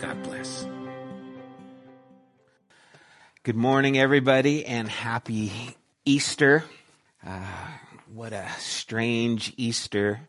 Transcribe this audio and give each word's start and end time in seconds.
God 0.00 0.22
bless. 0.24 0.66
Good 3.42 3.56
morning, 3.56 3.96
everybody, 3.98 4.66
and 4.66 4.88
happy 4.88 5.50
Easter. 6.04 6.64
Uh, 7.26 7.40
what 8.12 8.34
a 8.34 8.46
strange 8.58 9.54
Easter 9.56 10.20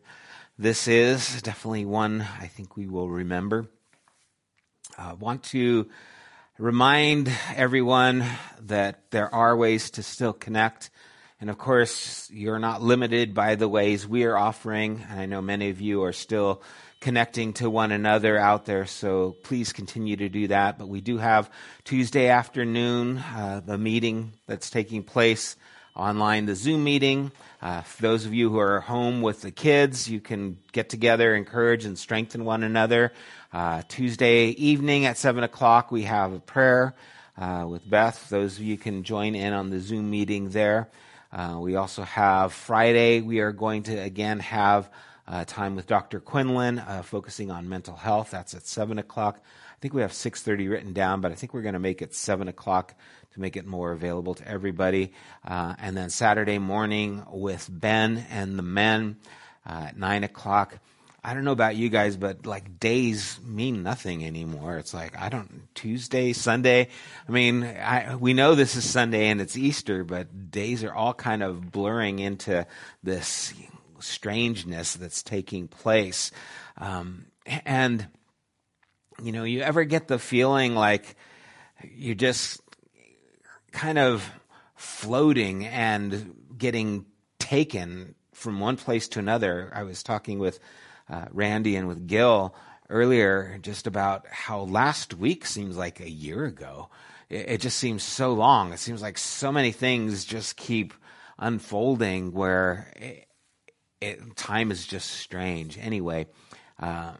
this 0.57 0.87
is. 0.87 1.41
Definitely 1.41 1.83
one 1.83 2.25
I 2.39 2.47
think 2.47 2.77
we 2.77 2.87
will 2.87 3.09
remember. 3.09 3.67
I 4.97 5.09
uh, 5.09 5.15
want 5.15 5.43
to 5.45 5.89
remind 6.57 7.29
everyone 7.53 8.23
that 8.61 9.11
there 9.11 9.33
are 9.35 9.57
ways 9.57 9.91
to 9.91 10.03
still 10.03 10.33
connect. 10.33 10.91
And 11.41 11.49
of 11.49 11.57
course, 11.57 12.29
you're 12.31 12.57
not 12.57 12.81
limited 12.81 13.33
by 13.33 13.55
the 13.55 13.67
ways 13.67 14.07
we 14.07 14.23
are 14.23 14.37
offering. 14.37 15.05
And 15.09 15.19
I 15.19 15.25
know 15.25 15.41
many 15.41 15.69
of 15.69 15.81
you 15.81 16.03
are 16.03 16.13
still 16.13 16.63
connecting 16.99 17.53
to 17.53 17.69
one 17.69 17.91
another 17.91 18.37
out 18.37 18.65
there, 18.65 18.85
so 18.85 19.35
please 19.43 19.71
continue 19.71 20.15
to 20.15 20.29
do 20.29 20.47
that. 20.47 20.77
But 20.77 20.87
we 20.87 21.01
do 21.01 21.17
have 21.17 21.49
Tuesday 21.83 22.27
afternoon, 22.27 23.19
uh, 23.19 23.61
the 23.65 23.77
meeting 23.77 24.33
that's 24.47 24.69
taking 24.69 25.03
place 25.03 25.55
online, 25.95 26.45
the 26.45 26.55
Zoom 26.55 26.83
meeting. 26.83 27.31
Uh, 27.61 27.81
for 27.81 28.01
those 28.01 28.25
of 28.25 28.33
you 28.33 28.49
who 28.49 28.59
are 28.59 28.79
home 28.81 29.21
with 29.21 29.41
the 29.41 29.51
kids, 29.51 30.09
you 30.09 30.19
can 30.19 30.57
get 30.71 30.89
together, 30.89 31.35
encourage, 31.35 31.85
and 31.85 31.97
strengthen 31.97 32.45
one 32.45 32.63
another. 32.63 33.11
Uh, 33.51 33.81
Tuesday 33.87 34.49
evening 34.49 35.05
at 35.05 35.17
7 35.17 35.43
o'clock, 35.43 35.91
we 35.91 36.03
have 36.03 36.33
a 36.33 36.39
prayer 36.39 36.93
uh, 37.37 37.65
with 37.67 37.87
Beth. 37.89 38.29
Those 38.29 38.57
of 38.57 38.63
you 38.63 38.77
can 38.77 39.03
join 39.03 39.35
in 39.35 39.53
on 39.53 39.69
the 39.69 39.79
Zoom 39.79 40.09
meeting 40.09 40.49
there. 40.49 40.89
Uh, 41.31 41.57
we 41.59 41.75
also 41.75 42.03
have 42.03 42.53
Friday, 42.53 43.21
we 43.21 43.39
are 43.39 43.51
going 43.51 43.83
to 43.83 43.95
again 43.95 44.39
have 44.39 44.89
uh, 45.27 45.45
time 45.45 45.75
with 45.75 45.87
Dr. 45.87 46.19
Quinlan, 46.19 46.79
uh, 46.79 47.01
focusing 47.03 47.51
on 47.51 47.67
mental 47.67 47.95
health. 47.95 48.31
That's 48.31 48.53
at 48.53 48.65
7 48.65 48.97
o'clock. 48.97 49.39
I 49.43 49.79
think 49.79 49.93
we 49.93 50.01
have 50.01 50.11
6.30 50.11 50.69
written 50.69 50.93
down, 50.93 51.21
but 51.21 51.31
I 51.31 51.35
think 51.35 51.53
we're 51.53 51.61
going 51.61 51.73
to 51.73 51.79
make 51.79 52.01
it 52.01 52.15
7 52.15 52.47
o'clock 52.47 52.95
to 53.33 53.41
make 53.41 53.57
it 53.57 53.65
more 53.65 53.91
available 53.91 54.35
to 54.35 54.47
everybody. 54.47 55.13
Uh, 55.45 55.75
and 55.79 55.95
then 55.95 56.09
Saturday 56.09 56.57
morning 56.57 57.23
with 57.29 57.67
Ben 57.69 58.25
and 58.29 58.57
the 58.57 58.63
men 58.63 59.17
at 59.65 59.97
9 59.97 60.23
o'clock. 60.23 60.79
I 61.23 61.33
don't 61.33 61.43
know 61.43 61.51
about 61.51 61.75
you 61.75 61.89
guys, 61.89 62.15
but 62.15 62.45
like 62.45 62.79
days 62.79 63.37
mean 63.43 63.83
nothing 63.83 64.23
anymore. 64.23 64.77
It's 64.77 64.93
like 64.93 65.19
I 65.19 65.27
don't 65.27 65.67
Tuesday, 65.75 66.31
Sunday. 66.31 66.87
I 67.27 67.31
mean, 67.31 67.65
I, 67.65 68.15
we 68.15 68.33
know 68.33 68.55
this 68.55 68.77
is 68.77 68.89
Sunday 68.89 69.27
and 69.27 69.41
it's 69.41 69.57
Easter, 69.57 70.05
but 70.05 70.51
days 70.51 70.85
are 70.85 70.93
all 70.93 71.13
kind 71.13 71.43
of 71.43 71.69
blurring 71.69 72.19
into 72.19 72.65
this 73.03 73.53
strangeness 73.99 74.95
that's 74.95 75.23
taking 75.23 75.67
place. 75.67 76.31
Um, 76.77 77.27
and 77.65 78.07
you 79.21 79.31
know, 79.31 79.43
you 79.43 79.61
ever 79.61 79.83
get 79.83 80.07
the 80.07 80.19
feeling 80.19 80.75
like 80.75 81.15
you're 81.83 82.15
just 82.15 82.61
kind 83.71 83.97
of 83.97 84.29
floating 84.75 85.65
and 85.65 86.35
getting 86.57 87.05
taken 87.39 88.15
from 88.33 88.59
one 88.59 88.77
place 88.77 89.07
to 89.09 89.19
another? 89.19 89.71
I 89.73 89.83
was 89.83 90.03
talking 90.03 90.39
with 90.39 90.59
uh, 91.09 91.25
Randy 91.31 91.75
and 91.75 91.87
with 91.87 92.07
Gil 92.07 92.55
earlier 92.89 93.57
just 93.61 93.87
about 93.87 94.27
how 94.27 94.61
last 94.61 95.13
week 95.13 95.45
seems 95.45 95.77
like 95.77 95.99
a 95.99 96.09
year 96.09 96.45
ago. 96.45 96.89
It, 97.29 97.49
it 97.49 97.61
just 97.61 97.77
seems 97.77 98.03
so 98.03 98.33
long. 98.33 98.71
It 98.71 98.79
seems 98.79 99.01
like 99.01 99.17
so 99.17 99.51
many 99.51 99.71
things 99.71 100.25
just 100.25 100.57
keep 100.57 100.93
unfolding 101.39 102.33
where 102.33 102.91
it, 102.95 103.26
it, 104.01 104.35
time 104.35 104.71
is 104.71 104.85
just 104.85 105.09
strange. 105.11 105.77
Anyway, 105.77 106.27
uh, 106.79 107.13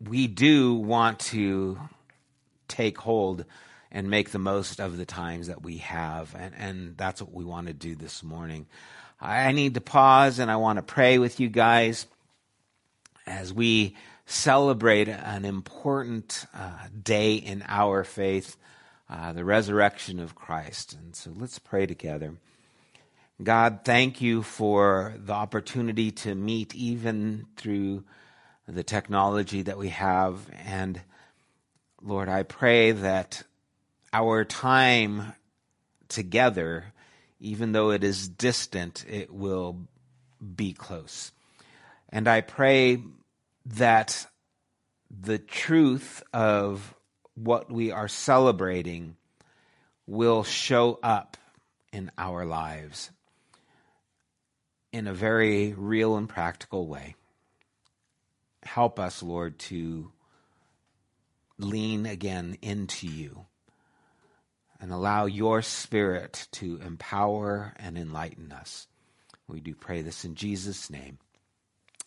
we 0.00 0.26
do 0.26 0.74
want 0.74 1.18
to 1.20 1.78
take 2.66 2.98
hold 2.98 3.44
and 3.90 4.10
make 4.10 4.30
the 4.30 4.38
most 4.38 4.80
of 4.80 4.96
the 4.96 5.06
times 5.06 5.46
that 5.46 5.62
we 5.62 5.78
have. 5.78 6.34
And, 6.38 6.54
and 6.56 6.96
that's 6.96 7.22
what 7.22 7.32
we 7.32 7.44
want 7.44 7.68
to 7.68 7.72
do 7.72 7.94
this 7.94 8.22
morning. 8.22 8.66
I 9.20 9.52
need 9.52 9.74
to 9.74 9.80
pause 9.80 10.38
and 10.38 10.50
I 10.50 10.56
want 10.56 10.76
to 10.76 10.82
pray 10.82 11.18
with 11.18 11.40
you 11.40 11.48
guys 11.48 12.06
as 13.26 13.52
we 13.52 13.96
celebrate 14.26 15.08
an 15.08 15.44
important 15.44 16.46
uh, 16.54 16.88
day 17.02 17.34
in 17.34 17.64
our 17.66 18.04
faith, 18.04 18.56
uh, 19.08 19.32
the 19.32 19.44
resurrection 19.44 20.20
of 20.20 20.34
Christ. 20.34 20.92
And 20.92 21.16
so 21.16 21.32
let's 21.34 21.58
pray 21.58 21.86
together. 21.86 22.34
God, 23.40 23.80
thank 23.84 24.20
you 24.20 24.42
for 24.42 25.14
the 25.16 25.32
opportunity 25.32 26.10
to 26.10 26.34
meet 26.34 26.74
even 26.74 27.46
through 27.56 28.02
the 28.66 28.82
technology 28.82 29.62
that 29.62 29.78
we 29.78 29.90
have. 29.90 30.40
And 30.66 31.00
Lord, 32.02 32.28
I 32.28 32.42
pray 32.42 32.90
that 32.90 33.44
our 34.12 34.44
time 34.44 35.34
together, 36.08 36.86
even 37.38 37.70
though 37.70 37.92
it 37.92 38.02
is 38.02 38.28
distant, 38.28 39.04
it 39.08 39.32
will 39.32 39.86
be 40.56 40.72
close. 40.72 41.30
And 42.08 42.26
I 42.26 42.40
pray 42.40 43.04
that 43.66 44.26
the 45.10 45.38
truth 45.38 46.24
of 46.32 46.92
what 47.36 47.70
we 47.70 47.92
are 47.92 48.08
celebrating 48.08 49.16
will 50.08 50.42
show 50.42 50.98
up 51.04 51.36
in 51.92 52.10
our 52.18 52.44
lives 52.44 53.12
in 54.92 55.06
a 55.06 55.14
very 55.14 55.72
real 55.72 56.16
and 56.16 56.28
practical 56.28 56.86
way. 56.86 57.14
Help 58.62 58.98
us, 58.98 59.22
Lord, 59.22 59.58
to 59.60 60.10
lean 61.58 62.06
again 62.06 62.56
into 62.62 63.06
you 63.06 63.46
and 64.80 64.92
allow 64.92 65.26
your 65.26 65.62
spirit 65.62 66.46
to 66.52 66.80
empower 66.84 67.74
and 67.76 67.98
enlighten 67.98 68.52
us. 68.52 68.86
We 69.48 69.60
do 69.60 69.74
pray 69.74 70.02
this 70.02 70.24
in 70.24 70.34
Jesus' 70.34 70.90
name. 70.90 71.18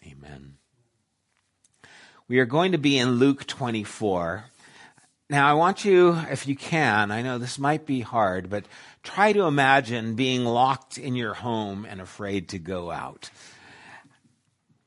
Amen. 0.06 0.58
We 2.28 2.40
are 2.40 2.46
going 2.46 2.72
to 2.72 2.78
be 2.78 2.98
in 2.98 3.14
Luke 3.14 3.46
24. 3.46 4.46
Now, 5.32 5.48
I 5.48 5.54
want 5.54 5.86
you, 5.86 6.18
if 6.30 6.46
you 6.46 6.58
can, 6.58 7.10
I 7.10 7.22
know 7.22 7.38
this 7.38 7.58
might 7.58 7.86
be 7.86 8.02
hard, 8.02 8.50
but 8.50 8.66
try 9.02 9.32
to 9.32 9.44
imagine 9.44 10.16
being 10.16 10.44
locked 10.44 10.98
in 10.98 11.16
your 11.16 11.34
home 11.34 11.88
and 11.90 12.02
afraid 12.02 12.50
to 12.50 12.60
go 12.60 12.92
out. 12.92 13.30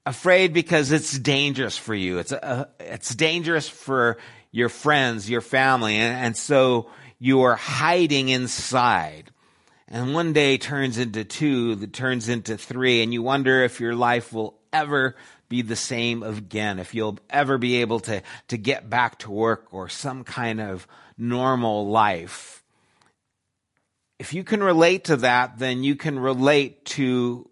Afraid 0.05 0.53
because 0.53 0.93
it's 0.93 1.19
dangerous 1.19 1.79
for 1.79 1.95
you. 1.95 2.19
It's, 2.19 2.31
a, 2.31 2.45
uh, 2.45 2.65
it's 2.79 3.15
dangerous 3.15 3.71
for 3.71 4.19
your 4.51 4.69
friends, 4.69 5.31
your 5.31 5.41
family, 5.41 5.97
and, 5.97 6.15
and 6.15 6.37
so 6.37 6.91
you 7.19 7.41
are 7.45 7.57
hiding 7.57 8.29
inside. 8.29 9.31
And 9.89 10.13
one 10.13 10.35
day 10.35 10.59
turns 10.59 10.99
into 10.99 11.25
two, 11.25 11.77
that 11.77 11.95
turns 11.95 12.29
into 12.29 12.59
three, 12.59 13.03
and 13.03 13.15
you 13.15 13.23
wonder 13.23 13.65
if 13.65 13.81
your 13.81 13.95
life 13.95 14.31
will 14.31 14.59
ever 14.75 15.17
be 15.49 15.63
the 15.63 15.77
same 15.77 16.23
again, 16.23 16.79
if 16.79 16.95
you'll 16.95 17.19
ever 17.31 17.59
be 17.59 17.77
able 17.77 18.01
to, 18.01 18.23
to 18.49 18.57
get 18.57 18.91
back 18.91 19.19
to 19.21 19.31
work 19.31 19.67
or 19.73 19.89
some 19.89 20.25
kind 20.25 20.61
of 20.61 20.87
normal 21.17 21.89
life. 21.89 22.63
If 24.19 24.33
you 24.33 24.45
can 24.45 24.63
relate 24.63 25.05
to 25.05 25.17
that, 25.19 25.59
then 25.59 25.83
you 25.83 25.97
can 25.97 26.19
relate 26.19 26.85
to 26.87 27.49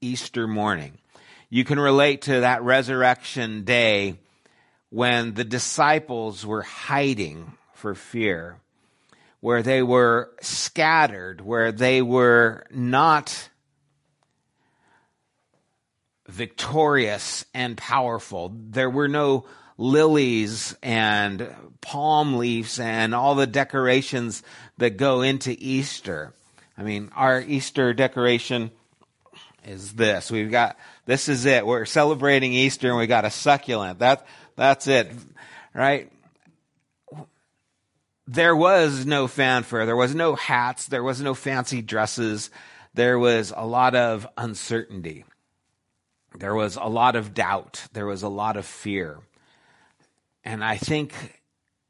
Easter 0.00 0.46
morning. 0.46 0.98
You 1.50 1.64
can 1.64 1.80
relate 1.80 2.22
to 2.22 2.40
that 2.40 2.62
resurrection 2.62 3.64
day 3.64 4.18
when 4.90 5.34
the 5.34 5.44
disciples 5.44 6.44
were 6.46 6.62
hiding 6.62 7.52
for 7.74 7.94
fear, 7.94 8.56
where 9.40 9.62
they 9.62 9.82
were 9.82 10.30
scattered, 10.40 11.40
where 11.40 11.72
they 11.72 12.02
were 12.02 12.64
not 12.70 13.48
victorious 16.28 17.44
and 17.54 17.76
powerful. 17.76 18.52
There 18.54 18.90
were 18.90 19.08
no 19.08 19.46
lilies 19.78 20.76
and 20.82 21.54
palm 21.80 22.36
leaves 22.36 22.78
and 22.78 23.14
all 23.14 23.34
the 23.34 23.46
decorations 23.46 24.42
that 24.76 24.96
go 24.96 25.22
into 25.22 25.56
Easter. 25.58 26.32
I 26.76 26.82
mean, 26.82 27.10
our 27.16 27.40
Easter 27.40 27.94
decoration 27.94 28.70
is 29.64 29.92
this. 29.94 30.30
We've 30.30 30.50
got, 30.50 30.76
this 31.06 31.28
is 31.28 31.46
it. 31.46 31.66
We're 31.66 31.86
celebrating 31.86 32.52
Easter 32.52 32.88
and 32.88 32.98
we 32.98 33.06
got 33.06 33.24
a 33.24 33.30
succulent. 33.30 34.00
That, 34.00 34.26
that's 34.56 34.86
it. 34.86 35.10
Right? 35.74 36.10
There 38.26 38.54
was 38.54 39.06
no 39.06 39.26
fanfare. 39.26 39.86
There 39.86 39.96
was 39.96 40.14
no 40.14 40.34
hats. 40.34 40.86
There 40.86 41.02
was 41.02 41.20
no 41.20 41.34
fancy 41.34 41.80
dresses. 41.80 42.50
There 42.94 43.18
was 43.18 43.52
a 43.56 43.66
lot 43.66 43.94
of 43.94 44.26
uncertainty. 44.36 45.24
There 46.38 46.54
was 46.54 46.76
a 46.76 46.84
lot 46.84 47.16
of 47.16 47.34
doubt. 47.34 47.84
There 47.92 48.06
was 48.06 48.22
a 48.22 48.28
lot 48.28 48.56
of 48.56 48.64
fear. 48.64 49.18
And 50.44 50.64
I 50.64 50.76
think 50.76 51.12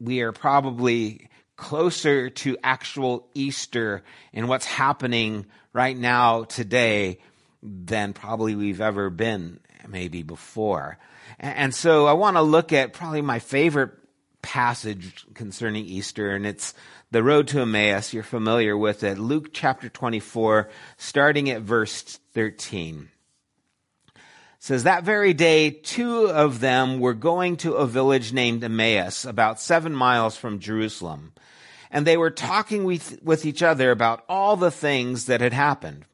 we 0.00 0.22
are 0.22 0.32
probably 0.32 1.28
closer 1.56 2.30
to 2.30 2.56
actual 2.62 3.28
Easter 3.34 4.02
and 4.32 4.48
what's 4.48 4.64
happening 4.64 5.46
right 5.72 5.96
now 5.96 6.44
today 6.44 7.18
than 7.62 8.14
probably 8.14 8.54
we've 8.54 8.80
ever 8.80 9.10
been 9.10 9.60
maybe 9.86 10.22
before. 10.22 10.98
And 11.38 11.74
so 11.74 12.06
I 12.06 12.12
want 12.14 12.36
to 12.36 12.42
look 12.42 12.72
at 12.72 12.94
probably 12.94 13.22
my 13.22 13.40
favorite 13.40 13.92
passage 14.40 15.26
concerning 15.34 15.84
Easter, 15.84 16.34
and 16.34 16.46
it's 16.46 16.72
the 17.10 17.22
road 17.22 17.48
to 17.48 17.60
Emmaus. 17.60 18.14
You're 18.14 18.22
familiar 18.22 18.76
with 18.76 19.02
it. 19.02 19.18
Luke 19.18 19.52
chapter 19.52 19.88
24, 19.88 20.70
starting 20.96 21.50
at 21.50 21.62
verse 21.62 22.18
13 22.32 23.10
says 24.58 24.82
that 24.84 25.04
very 25.04 25.32
day 25.32 25.70
two 25.70 26.26
of 26.26 26.60
them 26.60 26.98
were 27.00 27.14
going 27.14 27.56
to 27.58 27.74
a 27.74 27.86
village 27.86 28.32
named 28.32 28.64
Emmaus 28.64 29.24
about 29.24 29.60
7 29.60 29.94
miles 29.94 30.36
from 30.36 30.58
Jerusalem. 30.58 31.32
And 31.90 32.06
they 32.06 32.16
were 32.16 32.30
talking 32.30 32.84
with, 32.84 33.22
with 33.22 33.46
each 33.46 33.62
other 33.62 33.90
about 33.90 34.24
all 34.28 34.56
the 34.56 34.70
things 34.70 35.26
that 35.26 35.40
had 35.40 35.52
happened. 35.52 36.04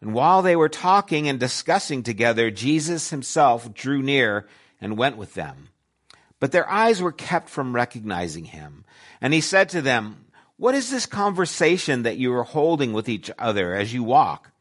And 0.00 0.12
while 0.12 0.42
they 0.42 0.56
were 0.56 0.68
talking 0.68 1.28
and 1.28 1.40
discussing 1.40 2.02
together 2.02 2.50
Jesus 2.50 3.10
himself 3.10 3.72
drew 3.72 4.02
near 4.02 4.46
and 4.80 4.98
went 4.98 5.16
with 5.16 5.34
them. 5.34 5.68
But 6.38 6.52
their 6.52 6.68
eyes 6.68 7.00
were 7.00 7.12
kept 7.12 7.48
from 7.48 7.74
recognizing 7.74 8.44
him. 8.44 8.84
And 9.20 9.32
he 9.32 9.40
said 9.40 9.70
to 9.70 9.80
them 9.80 10.26
what 10.58 10.74
is 10.74 10.90
this 10.90 11.06
conversation 11.06 12.02
that 12.02 12.16
you 12.16 12.32
are 12.34 12.42
holding 12.42 12.92
with 12.92 13.08
each 13.08 13.30
other 13.38 13.74
as 13.74 13.92
you 13.92 14.02
walk 14.02 14.52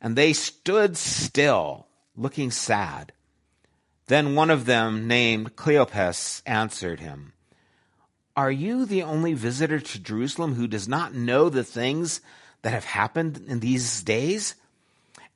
and 0.00 0.16
they 0.16 0.32
stood 0.32 0.96
still 0.96 1.85
looking 2.16 2.50
sad. 2.50 3.12
Then 4.06 4.34
one 4.34 4.50
of 4.50 4.66
them, 4.66 5.08
named 5.08 5.56
Cleopas, 5.56 6.42
answered 6.46 7.00
him, 7.00 7.32
Are 8.36 8.50
you 8.50 8.84
the 8.84 9.02
only 9.02 9.34
visitor 9.34 9.80
to 9.80 9.98
Jerusalem 9.98 10.54
who 10.54 10.66
does 10.66 10.88
not 10.88 11.14
know 11.14 11.48
the 11.48 11.64
things 11.64 12.20
that 12.62 12.72
have 12.72 12.84
happened 12.84 13.44
in 13.48 13.60
these 13.60 14.02
days? 14.02 14.54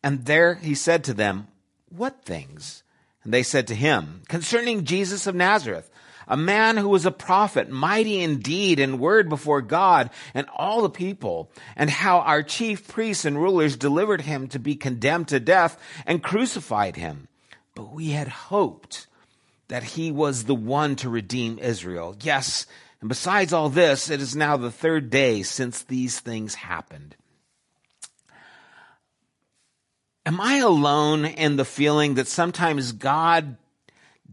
And 0.03 0.25
there 0.25 0.55
he 0.55 0.75
said 0.75 1.05
to 1.05 1.15
them, 1.15 1.49
What 1.89 2.25
things? 2.25 2.83
And 3.25 3.35
they 3.35 3.43
said 3.43 3.67
to 3.67 3.75
him, 3.75 4.23
Concerning 4.29 4.85
Jesus 4.85 5.27
of 5.27 5.35
Nazareth, 5.35 5.91
a 6.31 6.37
man 6.37 6.77
who 6.77 6.89
was 6.89 7.05
a 7.05 7.11
prophet, 7.11 7.69
mighty 7.69 8.21
in 8.21 8.39
deed 8.39 8.79
and 8.79 9.01
word 9.01 9.29
before 9.29 9.61
God 9.61 10.11
and 10.33 10.47
all 10.57 10.81
the 10.81 10.89
people, 10.89 11.51
and 11.75 11.91
how 11.91 12.21
our 12.21 12.45
chief 12.45 12.87
priests 12.87 13.25
and 13.25 13.37
rulers 13.37 13.77
delivered 13.77 14.21
him 14.23 14.47
to 14.49 14.61
be 14.61 14.77
condemned 14.77 15.29
to 15.29 15.41
death 15.41 15.77
and 16.07 16.23
crucified 16.23 16.95
him. 16.95 17.27
But 17.75 17.93
we 17.93 18.11
had 18.11 18.29
hoped 18.29 19.09
that 19.67 19.83
he 19.83 20.13
was 20.13 20.45
the 20.45 20.55
one 20.55 20.95
to 20.97 21.11
redeem 21.11 21.59
Israel. 21.59 22.17
Yes, 22.23 22.67
and 23.01 23.09
besides 23.09 23.53
all 23.53 23.69
this, 23.69 24.09
it 24.09 24.21
is 24.21 24.37
now 24.37 24.57
the 24.57 24.71
third 24.71 25.11
day 25.11 25.43
since 25.43 25.83
these 25.83 26.21
things 26.21 26.55
happened. 26.55 27.17
Am 30.25 30.41
I 30.41 30.59
alone 30.59 31.25
in 31.25 31.57
the 31.57 31.65
feeling 31.65 32.15
that 32.15 32.29
sometimes 32.29 32.93
God 32.93 33.57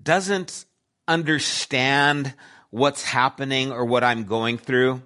doesn't 0.03 0.65
understand 1.07 2.33
what's 2.69 3.04
happening 3.04 3.71
or 3.71 3.86
what 3.86 4.04
I'm 4.04 4.25
going 4.25 4.57
through, 4.57 5.01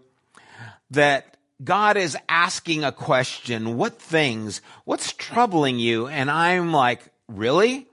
that 0.91 1.37
God 1.63 1.95
is 1.97 2.17
asking 2.27 2.83
a 2.83 2.91
question, 2.91 3.77
what 3.77 4.01
things, 4.01 4.61
what's 4.83 5.13
troubling 5.13 5.79
you? 5.79 6.07
And 6.07 6.31
I'm 6.31 6.73
like, 6.73 7.01
really? 7.27 7.87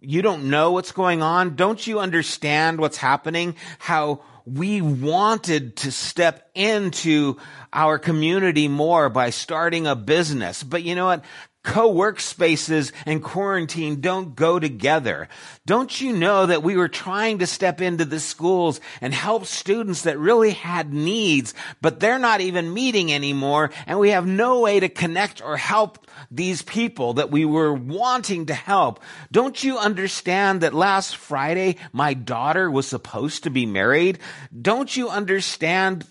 You 0.00 0.22
don't 0.22 0.48
know 0.48 0.72
what's 0.72 0.92
going 0.92 1.22
on? 1.22 1.56
Don't 1.56 1.84
you 1.84 1.98
understand 1.98 2.78
what's 2.78 2.96
happening? 2.96 3.56
How 3.78 4.22
we 4.46 4.80
wanted 4.80 5.76
to 5.76 5.92
step 5.92 6.48
into 6.54 7.36
our 7.72 7.98
community 7.98 8.68
more 8.68 9.08
by 9.08 9.30
starting 9.30 9.86
a 9.86 9.96
business. 9.96 10.62
But 10.62 10.82
you 10.84 10.94
know 10.94 11.06
what? 11.06 11.24
Co-work 11.68 12.18
spaces 12.18 12.94
and 13.04 13.22
quarantine 13.22 14.00
don't 14.00 14.34
go 14.34 14.58
together. 14.58 15.28
Don't 15.66 16.00
you 16.00 16.14
know 16.14 16.46
that 16.46 16.62
we 16.62 16.78
were 16.78 16.88
trying 16.88 17.40
to 17.40 17.46
step 17.46 17.82
into 17.82 18.06
the 18.06 18.20
schools 18.20 18.80
and 19.02 19.12
help 19.12 19.44
students 19.44 20.02
that 20.02 20.18
really 20.18 20.52
had 20.52 20.94
needs, 20.94 21.52
but 21.82 22.00
they're 22.00 22.18
not 22.18 22.40
even 22.40 22.72
meeting 22.72 23.12
anymore 23.12 23.70
and 23.86 23.98
we 23.98 24.10
have 24.10 24.26
no 24.26 24.60
way 24.60 24.80
to 24.80 24.88
connect 24.88 25.42
or 25.44 25.58
help 25.58 26.08
these 26.30 26.62
people 26.62 27.12
that 27.14 27.30
we 27.30 27.44
were 27.44 27.74
wanting 27.74 28.46
to 28.46 28.54
help. 28.54 29.00
Don't 29.30 29.62
you 29.62 29.76
understand 29.76 30.62
that 30.62 30.72
last 30.72 31.18
Friday 31.18 31.76
my 31.92 32.14
daughter 32.14 32.70
was 32.70 32.88
supposed 32.88 33.42
to 33.42 33.50
be 33.50 33.66
married? 33.66 34.18
Don't 34.58 34.96
you 34.96 35.10
understand 35.10 36.06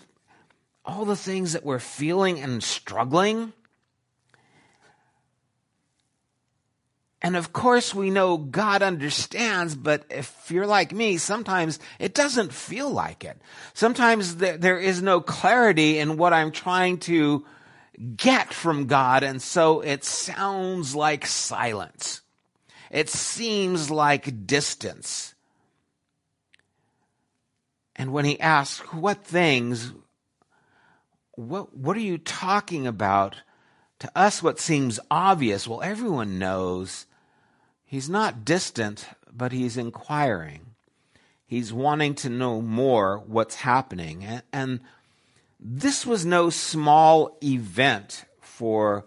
all 0.84 1.04
the 1.04 1.16
things 1.16 1.54
that 1.54 1.64
we're 1.64 1.80
feeling 1.80 2.38
and 2.38 2.62
struggling? 2.62 3.52
And 7.20 7.34
of 7.36 7.52
course, 7.52 7.94
we 7.94 8.10
know 8.10 8.36
God 8.36 8.80
understands, 8.80 9.74
but 9.74 10.04
if 10.08 10.50
you're 10.50 10.68
like 10.68 10.92
me, 10.92 11.16
sometimes 11.16 11.80
it 11.98 12.14
doesn't 12.14 12.52
feel 12.52 12.90
like 12.90 13.24
it. 13.24 13.40
Sometimes 13.74 14.36
there 14.36 14.78
is 14.78 15.02
no 15.02 15.20
clarity 15.20 15.98
in 15.98 16.16
what 16.16 16.32
I'm 16.32 16.52
trying 16.52 16.98
to 17.00 17.44
get 18.16 18.54
from 18.54 18.86
God, 18.86 19.24
and 19.24 19.42
so 19.42 19.80
it 19.80 20.04
sounds 20.04 20.94
like 20.94 21.26
silence. 21.26 22.22
It 22.90 23.08
seems 23.10 23.90
like 23.90 24.46
distance. 24.46 25.34
And 27.96 28.12
when 28.12 28.24
he 28.24 28.38
asks, 28.38 28.80
What 28.92 29.24
things? 29.24 29.92
What, 31.32 31.76
what 31.76 31.96
are 31.96 32.00
you 32.00 32.18
talking 32.18 32.86
about? 32.86 33.36
To 34.00 34.10
us, 34.14 34.42
what 34.42 34.60
seems 34.60 35.00
obvious, 35.10 35.66
well, 35.66 35.82
everyone 35.82 36.38
knows 36.38 37.06
He's 37.88 38.10
not 38.10 38.44
distant, 38.44 39.06
but 39.32 39.50
he's 39.50 39.78
inquiring. 39.78 40.74
He's 41.46 41.72
wanting 41.72 42.14
to 42.16 42.28
know 42.28 42.60
more 42.60 43.22
what's 43.26 43.54
happening. 43.54 44.24
And, 44.24 44.42
and 44.52 44.80
this 45.58 46.04
was 46.04 46.26
no 46.26 46.50
small 46.50 47.38
event 47.42 48.26
for 48.42 49.06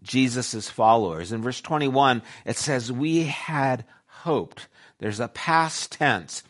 Jesus' 0.00 0.70
followers. 0.70 1.32
In 1.32 1.42
verse 1.42 1.60
21, 1.60 2.22
it 2.44 2.56
says, 2.56 2.92
We 2.92 3.24
had 3.24 3.84
hoped. 4.06 4.68
There's 4.98 5.18
a 5.18 5.26
past 5.26 5.90
tense. 5.90 6.44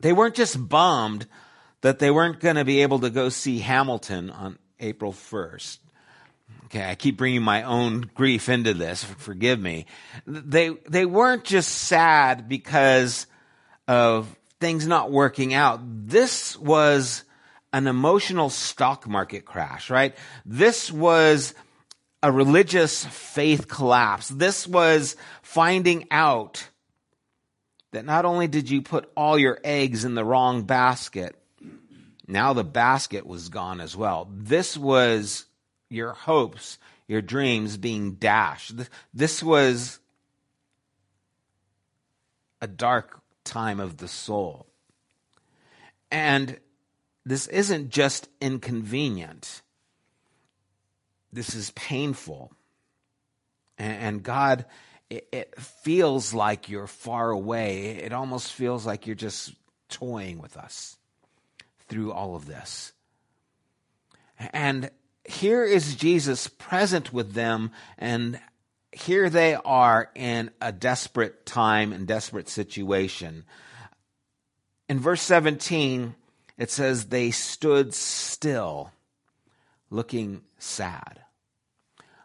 They 0.00 0.12
weren't 0.12 0.34
just 0.34 0.68
bummed 0.68 1.28
that 1.82 2.00
they 2.00 2.10
weren't 2.10 2.40
going 2.40 2.56
to 2.56 2.64
be 2.64 2.82
able 2.82 2.98
to 2.98 3.10
go 3.10 3.28
see 3.28 3.60
Hamilton 3.60 4.30
on 4.30 4.58
April 4.80 5.12
1st. 5.12 5.78
Okay, 6.66 6.84
I 6.84 6.96
keep 6.96 7.16
bringing 7.16 7.42
my 7.42 7.62
own 7.62 8.10
grief 8.14 8.48
into 8.48 8.74
this. 8.74 9.04
Forgive 9.04 9.60
me. 9.60 9.86
They, 10.26 10.70
they 10.88 11.06
weren't 11.06 11.44
just 11.44 11.70
sad 11.70 12.48
because 12.48 13.28
of 13.86 14.36
things 14.58 14.86
not 14.86 15.12
working 15.12 15.54
out. 15.54 15.80
This 15.84 16.58
was 16.58 17.22
an 17.72 17.86
emotional 17.86 18.50
stock 18.50 19.06
market 19.06 19.44
crash, 19.44 19.90
right? 19.90 20.16
This 20.44 20.90
was 20.90 21.54
a 22.22 22.32
religious 22.32 23.04
faith 23.04 23.68
collapse. 23.68 24.28
This 24.28 24.66
was 24.66 25.16
finding 25.42 26.08
out 26.10 26.68
that 27.92 28.04
not 28.04 28.24
only 28.24 28.48
did 28.48 28.68
you 28.68 28.82
put 28.82 29.08
all 29.16 29.38
your 29.38 29.60
eggs 29.62 30.04
in 30.04 30.16
the 30.16 30.24
wrong 30.24 30.64
basket, 30.64 31.36
now 32.26 32.54
the 32.54 32.64
basket 32.64 33.24
was 33.24 33.50
gone 33.50 33.80
as 33.80 33.96
well. 33.96 34.28
This 34.32 34.76
was 34.76 35.44
your 35.88 36.12
hopes, 36.12 36.78
your 37.06 37.22
dreams 37.22 37.76
being 37.76 38.12
dashed. 38.14 38.74
This 39.14 39.42
was 39.42 39.98
a 42.60 42.66
dark 42.66 43.20
time 43.44 43.80
of 43.80 43.98
the 43.98 44.08
soul. 44.08 44.66
And 46.10 46.58
this 47.24 47.46
isn't 47.48 47.90
just 47.90 48.28
inconvenient, 48.40 49.62
this 51.32 51.54
is 51.54 51.70
painful. 51.72 52.52
And, 53.78 54.22
God, 54.22 54.64
it, 55.10 55.52
feels 55.60 56.32
like 56.32 56.70
you're 56.70 56.86
far 56.86 57.28
away. 57.28 57.88
It 57.88 58.14
almost 58.14 58.52
feels 58.52 58.86
like 58.86 59.06
you're 59.06 59.14
just 59.14 59.54
toying 59.90 60.38
with 60.38 60.56
us 60.56 60.96
through 61.88 62.12
all 62.12 62.36
of 62.36 62.46
this. 62.46 62.94
And 64.38 64.90
here 65.28 65.64
is 65.64 65.96
Jesus 65.96 66.48
present 66.48 67.12
with 67.12 67.32
them, 67.34 67.70
and 67.98 68.40
here 68.92 69.28
they 69.28 69.54
are 69.54 70.10
in 70.14 70.50
a 70.60 70.72
desperate 70.72 71.44
time 71.46 71.92
and 71.92 72.06
desperate 72.06 72.48
situation. 72.48 73.44
In 74.88 75.00
verse 75.00 75.22
17, 75.22 76.14
it 76.58 76.70
says, 76.70 77.06
They 77.06 77.30
stood 77.30 77.92
still, 77.92 78.92
looking 79.90 80.42
sad. 80.58 81.20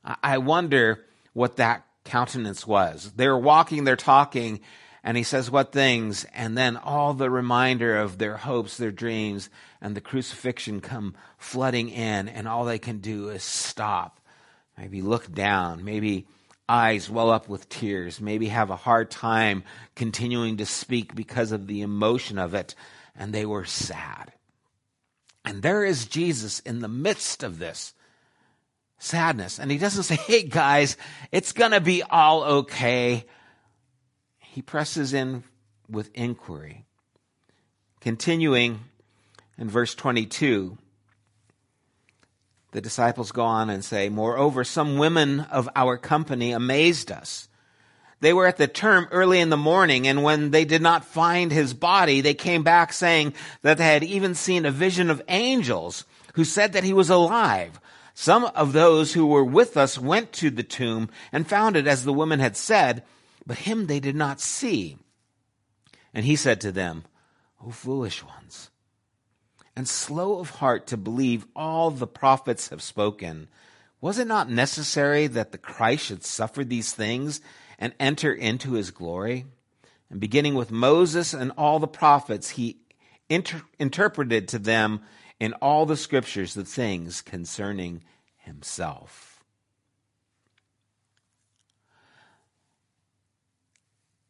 I 0.04 0.40
wonder 0.40 1.06
what 1.34 1.58
that 1.58 1.86
countenance 2.04 2.66
was. 2.66 3.12
They're 3.16 3.38
walking, 3.38 3.84
they're 3.84 3.96
talking, 3.96 4.62
and 5.04 5.18
he 5.18 5.24
says 5.24 5.50
what 5.50 5.72
things, 5.72 6.26
and 6.34 6.58
then 6.58 6.78
all 6.78 7.14
the 7.14 7.30
reminder 7.30 7.98
of 7.98 8.18
their 8.18 8.38
hopes, 8.38 8.78
their 8.78 8.92
dreams, 8.92 9.50
and 9.82 9.96
the 9.96 10.02
crucifixion 10.02 10.80
come 10.82 11.16
flooding 11.38 11.90
in, 11.90 12.28
and 12.28 12.48
all 12.48 12.66
they 12.66 12.80
can 12.80 13.00
do 13.00 13.30
is 13.30 13.44
stop, 13.44 14.20
maybe 14.78 15.02
look 15.02 15.32
down, 15.34 15.84
maybe 15.84 16.28
eyes 16.70 17.10
well 17.10 17.30
up 17.30 17.50
with 17.50 17.68
tears, 17.68 18.22
maybe 18.22 18.48
have 18.48 18.70
a 18.70 18.76
hard 18.76 19.12
time 19.12 19.64
continuing 19.96 20.58
to 20.58 20.66
speak 20.66 21.16
because 21.16 21.52
of 21.52 21.68
the 21.68 21.82
emotion 21.82 22.38
of 22.38 22.54
it, 22.54 22.76
and 23.16 23.34
they 23.34 23.46
were 23.46 23.66
sad. 23.66 24.32
And 25.44 25.64
there 25.64 25.84
is 25.84 26.06
Jesus 26.06 26.60
in 26.60 26.80
the 26.80 26.88
midst 26.88 27.44
of 27.44 27.60
this 27.60 27.94
sadness. 29.00 29.60
And 29.60 29.72
he 29.72 29.78
doesn't 29.78 30.04
say, 30.04 30.16
hey 30.16 30.44
guys, 30.44 30.96
it's 31.32 31.52
going 31.52 31.72
to 31.72 31.82
be 31.82 32.04
all 32.04 32.44
okay 32.44 33.26
he 34.52 34.62
presses 34.62 35.14
in 35.14 35.46
with 35.90 36.12
inquiry. 36.14 36.84
Continuing 38.02 38.82
in 39.58 39.70
verse 39.70 39.96
22, 39.96 40.78
the 42.74 42.82
disciples 42.82 43.32
go 43.32 43.44
on 43.44 43.70
and 43.70 43.84
say, 43.86 44.10
Moreover, 44.10 44.66
some 44.66 44.98
women 44.98 45.40
of 45.40 45.70
our 45.74 45.98
company 45.98 46.52
amazed 46.52 47.14
us. 47.14 47.48
They 48.20 48.34
were 48.34 48.46
at 48.46 48.58
the 48.58 48.68
tomb 48.68 49.08
early 49.12 49.40
in 49.40 49.50
the 49.50 49.56
morning, 49.56 50.06
and 50.06 50.22
when 50.22 50.52
they 50.52 50.66
did 50.66 50.82
not 50.82 51.06
find 51.06 51.50
his 51.50 51.74
body, 51.74 52.20
they 52.20 52.34
came 52.34 52.62
back 52.62 52.92
saying 52.92 53.34
that 53.62 53.78
they 53.78 53.86
had 53.86 54.04
even 54.04 54.36
seen 54.36 54.66
a 54.66 54.72
vision 54.72 55.10
of 55.10 55.22
angels 55.30 56.04
who 56.34 56.44
said 56.44 56.74
that 56.74 56.84
he 56.84 56.94
was 56.94 57.10
alive. 57.10 57.80
Some 58.14 58.44
of 58.44 58.74
those 58.74 59.14
who 59.14 59.28
were 59.28 59.46
with 59.46 59.78
us 59.78 59.98
went 59.98 60.34
to 60.34 60.50
the 60.50 60.62
tomb 60.62 61.10
and 61.32 61.48
found 61.48 61.78
it 61.78 61.88
as 61.88 62.04
the 62.04 62.12
women 62.12 62.42
had 62.42 62.58
said, 62.58 63.04
but 63.52 63.58
him 63.58 63.88
they 63.88 64.00
did 64.00 64.16
not 64.16 64.40
see. 64.40 64.98
And 66.14 66.24
he 66.24 66.38
said 66.38 66.62
to 66.62 66.72
them, 66.72 67.04
O 67.62 67.70
foolish 67.70 68.24
ones, 68.24 68.70
and 69.76 69.90
slow 69.90 70.40
of 70.40 70.52
heart 70.52 70.88
to 70.88 70.96
believe 70.96 71.46
all 71.54 71.92
the 71.92 72.08
prophets 72.08 72.70
have 72.70 72.82
spoken. 72.82 73.50
Was 74.00 74.20
it 74.20 74.28
not 74.28 74.50
necessary 74.50 75.28
that 75.28 75.52
the 75.52 75.58
Christ 75.58 76.06
should 76.06 76.24
suffer 76.24 76.64
these 76.64 76.94
things 76.94 77.42
and 77.78 77.94
enter 78.00 78.32
into 78.32 78.76
his 78.76 78.90
glory? 78.90 79.46
And 80.10 80.22
beginning 80.22 80.56
with 80.56 80.72
Moses 80.72 81.34
and 81.34 81.52
all 81.58 81.80
the 81.80 81.90
prophets, 81.90 82.52
he 82.52 82.78
inter- 83.28 83.64
interpreted 83.78 84.48
to 84.48 84.60
them 84.60 85.02
in 85.42 85.52
all 85.56 85.86
the 85.86 85.98
scriptures 85.98 86.54
the 86.54 86.64
things 86.64 87.22
concerning 87.22 88.02
himself. 88.38 89.31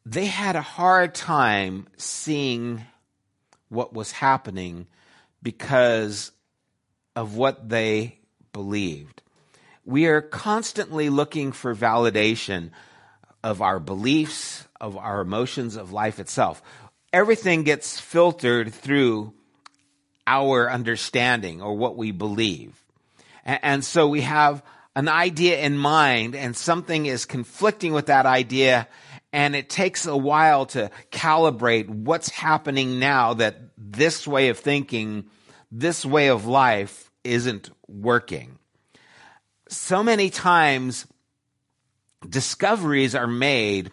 They 0.04 0.26
had 0.26 0.56
a 0.56 0.62
hard 0.62 1.14
time 1.14 1.86
seeing 1.96 2.84
what 3.68 3.92
was 3.92 4.12
happening 4.12 4.86
because 5.42 6.32
of 7.16 7.36
what 7.36 7.68
they 7.68 8.18
believed. 8.52 9.22
We 9.84 10.06
are 10.06 10.20
constantly 10.20 11.08
looking 11.08 11.52
for 11.52 11.74
validation 11.74 12.70
of 13.42 13.62
our 13.62 13.80
beliefs, 13.80 14.66
of 14.80 14.96
our 14.96 15.20
emotions, 15.20 15.76
of 15.76 15.92
life 15.92 16.20
itself. 16.20 16.62
Everything 17.12 17.62
gets 17.62 17.98
filtered 17.98 18.72
through 18.72 19.32
our 20.26 20.70
understanding 20.70 21.60
or 21.60 21.76
what 21.76 21.96
we 21.96 22.12
believe. 22.12 22.82
And, 23.44 23.84
so 23.84 24.06
we 24.06 24.20
have 24.20 24.62
an 24.94 25.08
idea 25.08 25.58
in 25.58 25.76
mind 25.76 26.36
and 26.36 26.56
something 26.56 27.06
is 27.06 27.24
conflicting 27.24 27.92
with 27.92 28.06
that 28.06 28.24
idea 28.24 28.86
and 29.32 29.56
it 29.56 29.70
takes 29.70 30.06
a 30.06 30.16
while 30.16 30.66
to 30.66 30.90
calibrate 31.10 31.88
what's 31.88 32.28
happening 32.28 32.98
now 32.98 33.34
that 33.34 33.56
this 33.78 34.26
way 34.26 34.48
of 34.48 34.58
thinking, 34.58 35.24
this 35.70 36.04
way 36.04 36.28
of 36.28 36.46
life 36.46 37.10
isn't 37.24 37.70
working. 37.88 38.58
So 39.68 40.02
many 40.02 40.28
times, 40.30 41.06
discoveries 42.28 43.14
are 43.14 43.26
made 43.26 43.90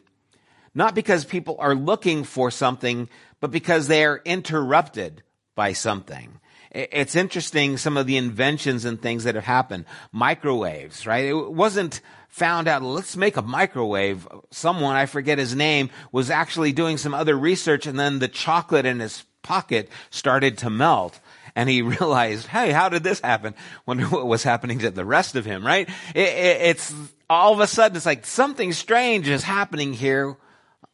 not 0.75 0.95
because 0.95 1.25
people 1.25 1.57
are 1.59 1.75
looking 1.75 2.23
for 2.23 2.51
something, 2.51 3.09
but 3.39 3.51
because 3.51 3.87
they 3.87 4.05
are 4.05 4.21
interrupted 4.23 5.23
by 5.55 5.73
something. 5.73 6.39
It's 6.71 7.15
interesting 7.15 7.77
some 7.77 7.97
of 7.97 8.05
the 8.05 8.17
inventions 8.17 8.85
and 8.85 9.01
things 9.01 9.23
that 9.23 9.35
have 9.35 9.43
happened. 9.43 9.85
Microwaves, 10.11 11.07
right? 11.07 11.25
It 11.25 11.51
wasn't 11.51 12.01
found 12.29 12.67
out, 12.67 12.81
let's 12.81 13.17
make 13.17 13.37
a 13.37 13.41
microwave. 13.41 14.27
Someone, 14.51 14.95
I 14.95 15.05
forget 15.05 15.37
his 15.37 15.55
name, 15.55 15.89
was 16.11 16.29
actually 16.29 16.71
doing 16.71 16.97
some 16.97 17.13
other 17.13 17.37
research 17.37 17.85
and 17.85 17.99
then 17.99 18.19
the 18.19 18.27
chocolate 18.27 18.85
in 18.85 18.99
his 18.99 19.23
pocket 19.43 19.89
started 20.09 20.57
to 20.59 20.69
melt. 20.69 21.19
And 21.55 21.69
he 21.69 21.81
realized, 21.81 22.47
hey, 22.47 22.71
how 22.71 22.89
did 22.89 23.03
this 23.03 23.19
happen? 23.19 23.55
Wonder 23.85 24.05
what 24.05 24.27
was 24.27 24.43
happening 24.43 24.79
to 24.79 24.91
the 24.91 25.05
rest 25.05 25.35
of 25.35 25.45
him, 25.45 25.65
right? 25.65 25.89
It, 26.15 26.29
it, 26.29 26.61
it's 26.61 26.93
all 27.29 27.53
of 27.53 27.59
a 27.59 27.67
sudden, 27.67 27.97
it's 27.97 28.05
like 28.05 28.25
something 28.25 28.73
strange 28.73 29.27
is 29.27 29.43
happening 29.43 29.93
here. 29.93 30.37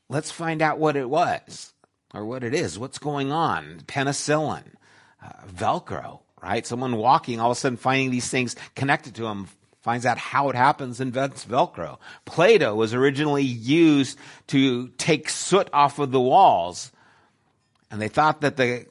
Let's 0.10 0.32
find 0.32 0.62
out 0.62 0.80
what 0.80 0.96
it 0.96 1.10
was 1.10 1.74
or 2.14 2.26
what 2.26 2.44
it 2.44 2.54
is. 2.54 2.80
What's 2.80 3.00
going 3.00 3.32
on? 3.32 3.82
Penicillin 3.88 4.64
uh, 5.26 5.48
Velcro, 5.48 6.22
right? 6.42 6.66
Someone 6.66 6.98
walking, 6.98 7.40
all 7.40 7.52
of 7.52 7.58
a 7.58 7.60
sudden 7.60 7.78
finding 7.78 8.12
these 8.12 8.30
things 8.30 8.56
connected 8.76 9.16
to 9.16 9.26
him, 9.26 9.48
finds 9.86 10.08
out 10.08 10.18
how 10.18 10.50
it 10.50 10.56
happens, 10.56 11.00
invents 11.00 11.46
Velcro. 11.46 12.00
Play-Doh 12.26 12.74
was 12.74 12.96
originally 12.96 13.44
used 13.44 14.18
to 14.48 14.88
take 14.98 15.30
soot 15.30 15.70
off 15.72 16.00
of 16.00 16.10
the 16.10 16.20
walls. 16.20 16.92
And 17.92 18.02
they 18.02 18.08
thought 18.08 18.42
that 18.42 18.58
the, 18.58 18.88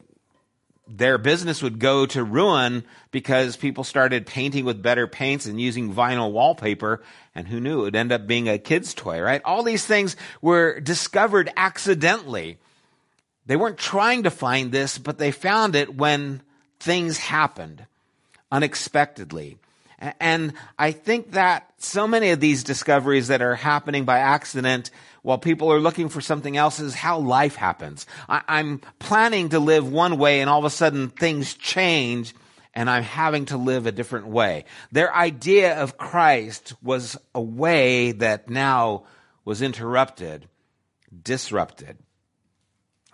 their 0.87 1.19
business 1.19 1.65
would 1.65 1.81
go 1.81 2.07
to 2.07 2.23
ruin 2.23 2.85
because 3.11 3.57
people 3.57 3.83
started 3.83 4.25
painting 4.25 4.65
with 4.65 4.85
better 4.85 5.09
paints 5.09 5.47
and 5.47 5.61
using 5.61 5.93
vinyl 5.93 6.31
wallpaper. 6.31 7.03
And 7.35 7.49
who 7.49 7.59
knew 7.59 7.81
it 7.81 7.83
would 7.83 7.97
end 7.97 8.13
up 8.13 8.29
being 8.29 8.49
a 8.49 8.57
kid's 8.57 8.95
toy, 8.95 9.21
right? 9.21 9.43
All 9.45 9.65
these 9.65 9.85
things 9.85 10.15
were 10.41 10.79
discovered 10.79 11.51
accidentally. 11.57 12.59
They 13.47 13.57
weren't 13.57 13.79
trying 13.79 14.23
to 14.23 14.31
find 14.31 14.71
this, 14.71 14.97
but 14.97 15.19
they 15.19 15.33
found 15.33 15.75
it 15.75 15.97
when 15.97 16.41
things 16.79 17.19
happened 17.19 17.85
unexpectedly. 18.53 19.59
And 20.21 20.53
I 20.79 20.93
think 20.93 21.33
that 21.33 21.71
so 21.79 22.07
many 22.07 22.31
of 22.31 22.41
these 22.41 22.65
discoveries 22.65 23.29
that 23.29 23.43
are 23.43 23.55
happening 23.55 24.05
by 24.05 24.19
accident 24.19 24.91
while 25.23 25.39
people 25.39 25.73
are 25.73 25.81
looking 25.81 26.09
for 26.09 26.21
something 26.21 26.57
else 26.57 26.81
is 26.81 26.95
how 26.95 27.19
life 27.19 27.57
happens. 27.57 28.07
I, 28.29 28.61
am 28.61 28.81
planning 28.99 29.51
to 29.51 29.59
live 29.59 29.91
one 29.91 30.19
way 30.19 30.41
and 30.41 30.51
all 30.51 30.59
of 30.59 30.65
a 30.65 30.71
sudden 30.71 31.09
things 31.09 31.55
change 31.55 32.35
and 32.75 32.91
I'm 32.91 33.05
having 33.05 33.47
to 33.47 33.57
live 33.57 33.87
a 33.87 33.93
different 33.93 34.27
way. 34.27 34.65
Their 34.93 35.15
idea 35.15 35.81
of 35.81 35.97
Christ 35.97 36.75
was 36.83 37.17
a 37.35 37.41
way 37.41 38.13
that 38.13 38.51
now 38.51 39.05
was 39.45 39.63
interrupted, 39.63 40.49
disrupted. 41.23 41.99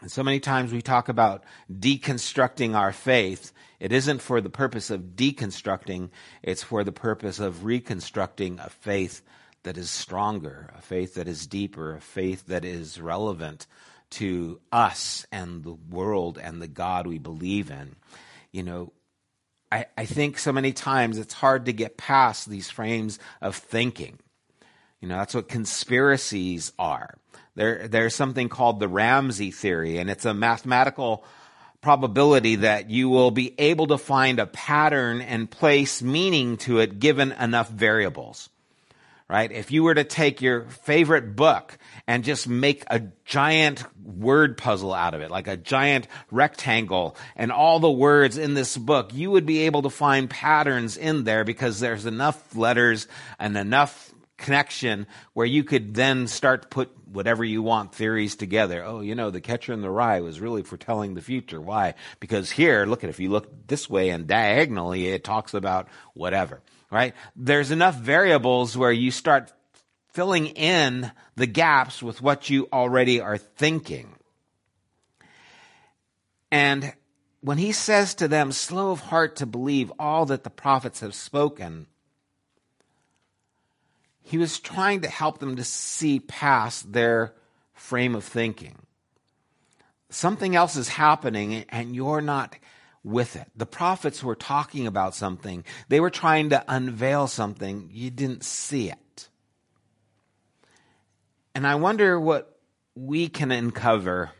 And 0.00 0.10
so 0.10 0.22
many 0.22 0.40
times 0.40 0.72
we 0.72 0.80
talk 0.80 1.08
about 1.08 1.44
deconstructing 1.70 2.74
our 2.74 2.92
faith. 2.92 3.52
It 3.80 3.92
isn't 3.92 4.20
for 4.20 4.42
the 4.42 4.50
purpose 4.50 4.90
of 4.90 5.16
deconstructing, 5.16 6.10
it's 6.42 6.62
for 6.62 6.84
the 6.84 6.92
purpose 6.92 7.40
of 7.40 7.64
reconstructing 7.64 8.60
a 8.60 8.68
faith 8.68 9.22
that 9.62 9.78
is 9.78 9.90
stronger, 9.90 10.70
a 10.76 10.82
faith 10.82 11.14
that 11.14 11.26
is 11.26 11.46
deeper, 11.46 11.96
a 11.96 12.00
faith 12.00 12.46
that 12.46 12.64
is 12.64 13.00
relevant 13.00 13.66
to 14.10 14.60
us 14.70 15.26
and 15.32 15.64
the 15.64 15.72
world 15.72 16.38
and 16.38 16.60
the 16.60 16.68
God 16.68 17.06
we 17.06 17.18
believe 17.18 17.70
in. 17.70 17.96
You 18.52 18.64
know, 18.64 18.92
I, 19.72 19.86
I 19.96 20.04
think 20.04 20.38
so 20.38 20.52
many 20.52 20.72
times 20.72 21.16
it's 21.16 21.34
hard 21.34 21.66
to 21.66 21.72
get 21.72 21.96
past 21.96 22.48
these 22.48 22.70
frames 22.70 23.18
of 23.40 23.56
thinking. 23.56 24.18
You 25.00 25.08
know, 25.08 25.16
that's 25.16 25.34
what 25.34 25.48
conspiracies 25.48 26.72
are. 26.78 27.16
There, 27.54 27.88
there's 27.88 28.14
something 28.14 28.48
called 28.48 28.80
the 28.80 28.88
Ramsey 28.88 29.50
theory, 29.50 29.98
and 29.98 30.10
it's 30.10 30.24
a 30.24 30.34
mathematical 30.34 31.24
probability 31.80 32.56
that 32.56 32.90
you 32.90 33.08
will 33.08 33.30
be 33.30 33.54
able 33.58 33.88
to 33.88 33.98
find 33.98 34.38
a 34.38 34.46
pattern 34.46 35.20
and 35.20 35.50
place 35.50 36.02
meaning 36.02 36.56
to 36.58 36.78
it 36.78 36.98
given 36.98 37.32
enough 37.32 37.70
variables. 37.70 38.48
Right? 39.28 39.52
If 39.52 39.70
you 39.70 39.84
were 39.84 39.94
to 39.94 40.02
take 40.02 40.42
your 40.42 40.62
favorite 40.62 41.36
book 41.36 41.78
and 42.08 42.24
just 42.24 42.48
make 42.48 42.82
a 42.88 43.04
giant 43.24 43.84
word 44.04 44.58
puzzle 44.58 44.92
out 44.92 45.14
of 45.14 45.20
it, 45.20 45.30
like 45.30 45.46
a 45.46 45.56
giant 45.56 46.08
rectangle 46.32 47.16
and 47.36 47.52
all 47.52 47.78
the 47.78 47.88
words 47.88 48.38
in 48.38 48.54
this 48.54 48.76
book, 48.76 49.14
you 49.14 49.30
would 49.30 49.46
be 49.46 49.60
able 49.60 49.82
to 49.82 49.90
find 49.90 50.28
patterns 50.28 50.96
in 50.96 51.22
there 51.22 51.44
because 51.44 51.78
there's 51.78 52.06
enough 52.06 52.56
letters 52.56 53.06
and 53.38 53.56
enough 53.56 54.12
connection 54.36 55.06
where 55.34 55.46
you 55.46 55.62
could 55.62 55.94
then 55.94 56.26
start 56.26 56.62
to 56.62 56.68
put 56.68 56.90
whatever 57.12 57.44
you 57.44 57.62
want 57.62 57.94
theories 57.94 58.36
together. 58.36 58.84
Oh, 58.84 59.00
you 59.00 59.14
know, 59.14 59.30
the 59.30 59.40
catcher 59.40 59.72
in 59.72 59.82
the 59.82 59.90
rye 59.90 60.20
was 60.20 60.40
really 60.40 60.62
foretelling 60.62 61.14
the 61.14 61.22
future. 61.22 61.60
Why? 61.60 61.94
Because 62.20 62.50
here, 62.50 62.86
look 62.86 63.04
at 63.04 63.10
if 63.10 63.20
you 63.20 63.30
look 63.30 63.66
this 63.66 63.90
way 63.90 64.10
and 64.10 64.26
diagonally, 64.26 65.08
it 65.08 65.24
talks 65.24 65.54
about 65.54 65.88
whatever, 66.14 66.60
right? 66.90 67.14
There's 67.34 67.70
enough 67.70 67.96
variables 67.96 68.76
where 68.76 68.92
you 68.92 69.10
start 69.10 69.52
filling 70.12 70.48
in 70.48 71.10
the 71.36 71.46
gaps 71.46 72.02
with 72.02 72.20
what 72.22 72.50
you 72.50 72.68
already 72.72 73.20
are 73.20 73.38
thinking. 73.38 74.14
And 76.50 76.92
when 77.40 77.58
he 77.58 77.72
says 77.72 78.14
to 78.16 78.28
them, 78.28 78.52
slow 78.52 78.90
of 78.90 79.00
heart 79.00 79.36
to 79.36 79.46
believe 79.46 79.92
all 79.98 80.26
that 80.26 80.44
the 80.44 80.50
prophets 80.50 81.00
have 81.00 81.14
spoken, 81.14 81.86
he 84.30 84.38
was 84.38 84.60
trying 84.60 85.00
to 85.00 85.08
help 85.08 85.40
them 85.40 85.56
to 85.56 85.64
see 85.64 86.20
past 86.20 86.92
their 86.92 87.34
frame 87.72 88.14
of 88.14 88.22
thinking. 88.22 88.76
Something 90.08 90.54
else 90.54 90.76
is 90.76 90.88
happening 90.88 91.64
and 91.68 91.96
you're 91.96 92.20
not 92.20 92.54
with 93.02 93.34
it. 93.34 93.48
The 93.56 93.66
prophets 93.66 94.22
were 94.22 94.36
talking 94.36 94.86
about 94.86 95.16
something. 95.16 95.64
They 95.88 95.98
were 95.98 96.10
trying 96.10 96.50
to 96.50 96.64
unveil 96.68 97.26
something. 97.26 97.90
You 97.92 98.10
didn't 98.10 98.44
see 98.44 98.88
it. 98.88 99.28
And 101.52 101.66
I 101.66 101.74
wonder 101.74 102.20
what 102.20 102.56
we 102.94 103.28
can 103.28 103.50
uncover 103.50 104.30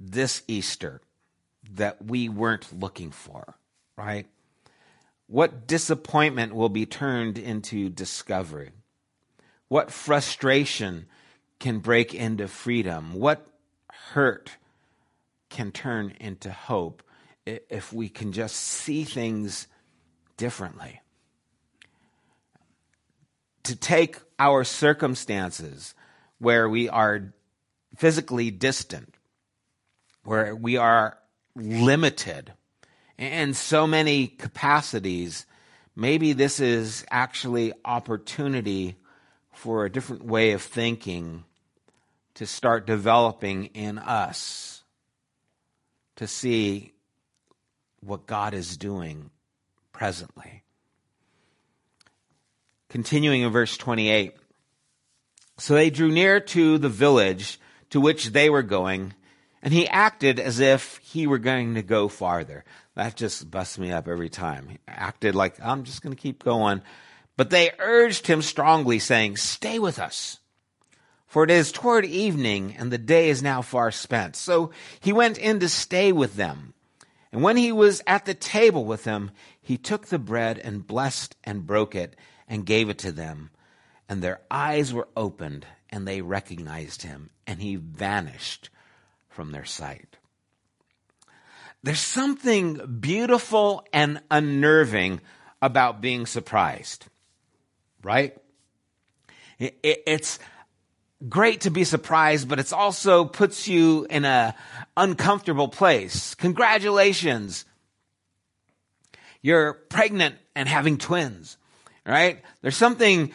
this 0.00 0.42
Easter 0.48 1.00
that 1.74 2.04
we 2.04 2.28
weren't 2.28 2.80
looking 2.80 3.12
for, 3.12 3.54
right? 3.96 4.26
What 5.34 5.66
disappointment 5.66 6.54
will 6.54 6.68
be 6.68 6.86
turned 6.86 7.38
into 7.38 7.88
discovery? 7.88 8.70
What 9.66 9.90
frustration 9.90 11.06
can 11.58 11.80
break 11.80 12.14
into 12.14 12.46
freedom? 12.46 13.14
What 13.14 13.44
hurt 13.90 14.52
can 15.50 15.72
turn 15.72 16.14
into 16.20 16.52
hope 16.52 17.02
if 17.44 17.92
we 17.92 18.08
can 18.08 18.30
just 18.30 18.54
see 18.54 19.02
things 19.02 19.66
differently? 20.36 21.00
To 23.64 23.74
take 23.74 24.18
our 24.38 24.62
circumstances 24.62 25.96
where 26.38 26.68
we 26.68 26.88
are 26.88 27.34
physically 27.96 28.52
distant, 28.52 29.16
where 30.22 30.54
we 30.54 30.76
are 30.76 31.18
limited 31.56 32.52
in 33.18 33.54
so 33.54 33.86
many 33.86 34.26
capacities, 34.26 35.46
maybe 35.94 36.32
this 36.32 36.60
is 36.60 37.04
actually 37.10 37.72
opportunity 37.84 38.96
for 39.52 39.84
a 39.84 39.90
different 39.90 40.24
way 40.24 40.52
of 40.52 40.62
thinking 40.62 41.44
to 42.34 42.46
start 42.46 42.86
developing 42.86 43.66
in 43.66 43.98
us 43.98 44.82
to 46.16 46.26
see 46.26 46.92
what 48.00 48.26
God 48.26 48.54
is 48.54 48.76
doing 48.76 49.30
presently. 49.92 50.62
Continuing 52.88 53.42
in 53.42 53.50
verse 53.50 53.76
28. 53.76 54.34
So 55.58 55.74
they 55.74 55.90
drew 55.90 56.10
near 56.10 56.40
to 56.40 56.78
the 56.78 56.88
village 56.88 57.58
to 57.90 58.00
which 58.00 58.26
they 58.26 58.50
were 58.50 58.62
going, 58.62 59.14
and 59.62 59.72
he 59.72 59.86
acted 59.88 60.40
as 60.40 60.58
if 60.58 60.98
he 60.98 61.26
were 61.26 61.38
going 61.38 61.74
to 61.74 61.82
go 61.82 62.08
farther. 62.08 62.64
That 62.94 63.16
just 63.16 63.50
busts 63.50 63.78
me 63.78 63.90
up 63.90 64.06
every 64.06 64.28
time. 64.28 64.78
Acted 64.86 65.34
like, 65.34 65.60
I'm 65.60 65.84
just 65.84 66.02
going 66.02 66.14
to 66.14 66.20
keep 66.20 66.44
going. 66.44 66.82
But 67.36 67.50
they 67.50 67.72
urged 67.78 68.26
him 68.26 68.42
strongly, 68.42 68.98
saying, 69.00 69.36
Stay 69.36 69.78
with 69.78 69.98
us. 69.98 70.38
For 71.26 71.42
it 71.42 71.50
is 71.50 71.72
toward 71.72 72.04
evening, 72.04 72.76
and 72.78 72.92
the 72.92 72.98
day 72.98 73.28
is 73.28 73.42
now 73.42 73.60
far 73.60 73.90
spent. 73.90 74.36
So 74.36 74.70
he 75.00 75.12
went 75.12 75.36
in 75.36 75.58
to 75.58 75.68
stay 75.68 76.12
with 76.12 76.36
them. 76.36 76.74
And 77.32 77.42
when 77.42 77.56
he 77.56 77.72
was 77.72 78.00
at 78.06 78.24
the 78.24 78.34
table 78.34 78.84
with 78.84 79.02
them, 79.02 79.32
he 79.60 79.76
took 79.76 80.06
the 80.06 80.20
bread 80.20 80.60
and 80.60 80.86
blessed 80.86 81.34
and 81.42 81.66
broke 81.66 81.96
it 81.96 82.14
and 82.46 82.64
gave 82.64 82.88
it 82.88 82.98
to 82.98 83.10
them. 83.10 83.50
And 84.08 84.22
their 84.22 84.42
eyes 84.48 84.94
were 84.94 85.08
opened, 85.16 85.66
and 85.90 86.06
they 86.06 86.20
recognized 86.20 87.02
him, 87.02 87.30
and 87.44 87.60
he 87.60 87.74
vanished 87.74 88.70
from 89.28 89.50
their 89.50 89.64
sight. 89.64 90.18
There's 91.84 92.00
something 92.00 92.98
beautiful 92.98 93.86
and 93.92 94.22
unnerving 94.30 95.20
about 95.60 96.00
being 96.00 96.24
surprised, 96.24 97.04
right? 98.02 98.34
It's 99.58 100.38
great 101.28 101.60
to 101.60 101.70
be 101.70 101.84
surprised, 101.84 102.48
but 102.48 102.58
it's 102.58 102.72
also 102.72 103.26
puts 103.26 103.68
you 103.68 104.06
in 104.08 104.24
a 104.24 104.54
uncomfortable 104.96 105.68
place. 105.68 106.34
Congratulations. 106.36 107.66
You're 109.42 109.74
pregnant 109.74 110.36
and 110.56 110.66
having 110.66 110.96
twins, 110.96 111.58
right? 112.06 112.40
There's 112.62 112.78
something 112.78 113.30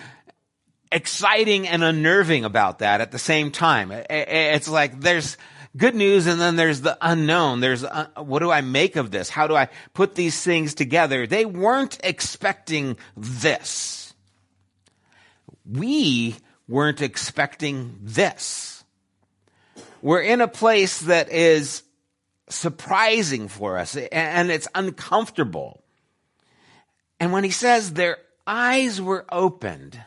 exciting 0.91 1.67
and 1.67 1.83
unnerving 1.83 2.45
about 2.45 2.79
that 2.79 2.99
at 2.99 3.11
the 3.11 3.19
same 3.19 3.51
time. 3.51 3.91
It's 3.91 4.67
like 4.67 4.99
there's 5.01 5.37
good 5.77 5.95
news 5.95 6.27
and 6.27 6.39
then 6.39 6.55
there's 6.55 6.81
the 6.81 6.97
unknown. 7.01 7.59
There's 7.59 7.83
uh, 7.83 8.07
what 8.17 8.39
do 8.39 8.51
I 8.51 8.61
make 8.61 8.95
of 8.95 9.11
this? 9.11 9.29
How 9.29 9.47
do 9.47 9.55
I 9.55 9.69
put 9.93 10.15
these 10.15 10.41
things 10.41 10.73
together? 10.73 11.27
They 11.27 11.45
weren't 11.45 11.99
expecting 12.03 12.97
this. 13.15 14.13
We 15.65 16.35
weren't 16.67 17.01
expecting 17.01 17.99
this. 18.01 18.83
We're 20.01 20.21
in 20.21 20.41
a 20.41 20.47
place 20.47 21.01
that 21.01 21.29
is 21.31 21.83
surprising 22.49 23.47
for 23.47 23.77
us 23.77 23.95
and 23.95 24.49
it's 24.49 24.67
uncomfortable. 24.73 25.83
And 27.19 27.31
when 27.31 27.43
he 27.43 27.51
says 27.51 27.93
their 27.93 28.17
eyes 28.47 29.01
were 29.01 29.25
opened, 29.31 30.01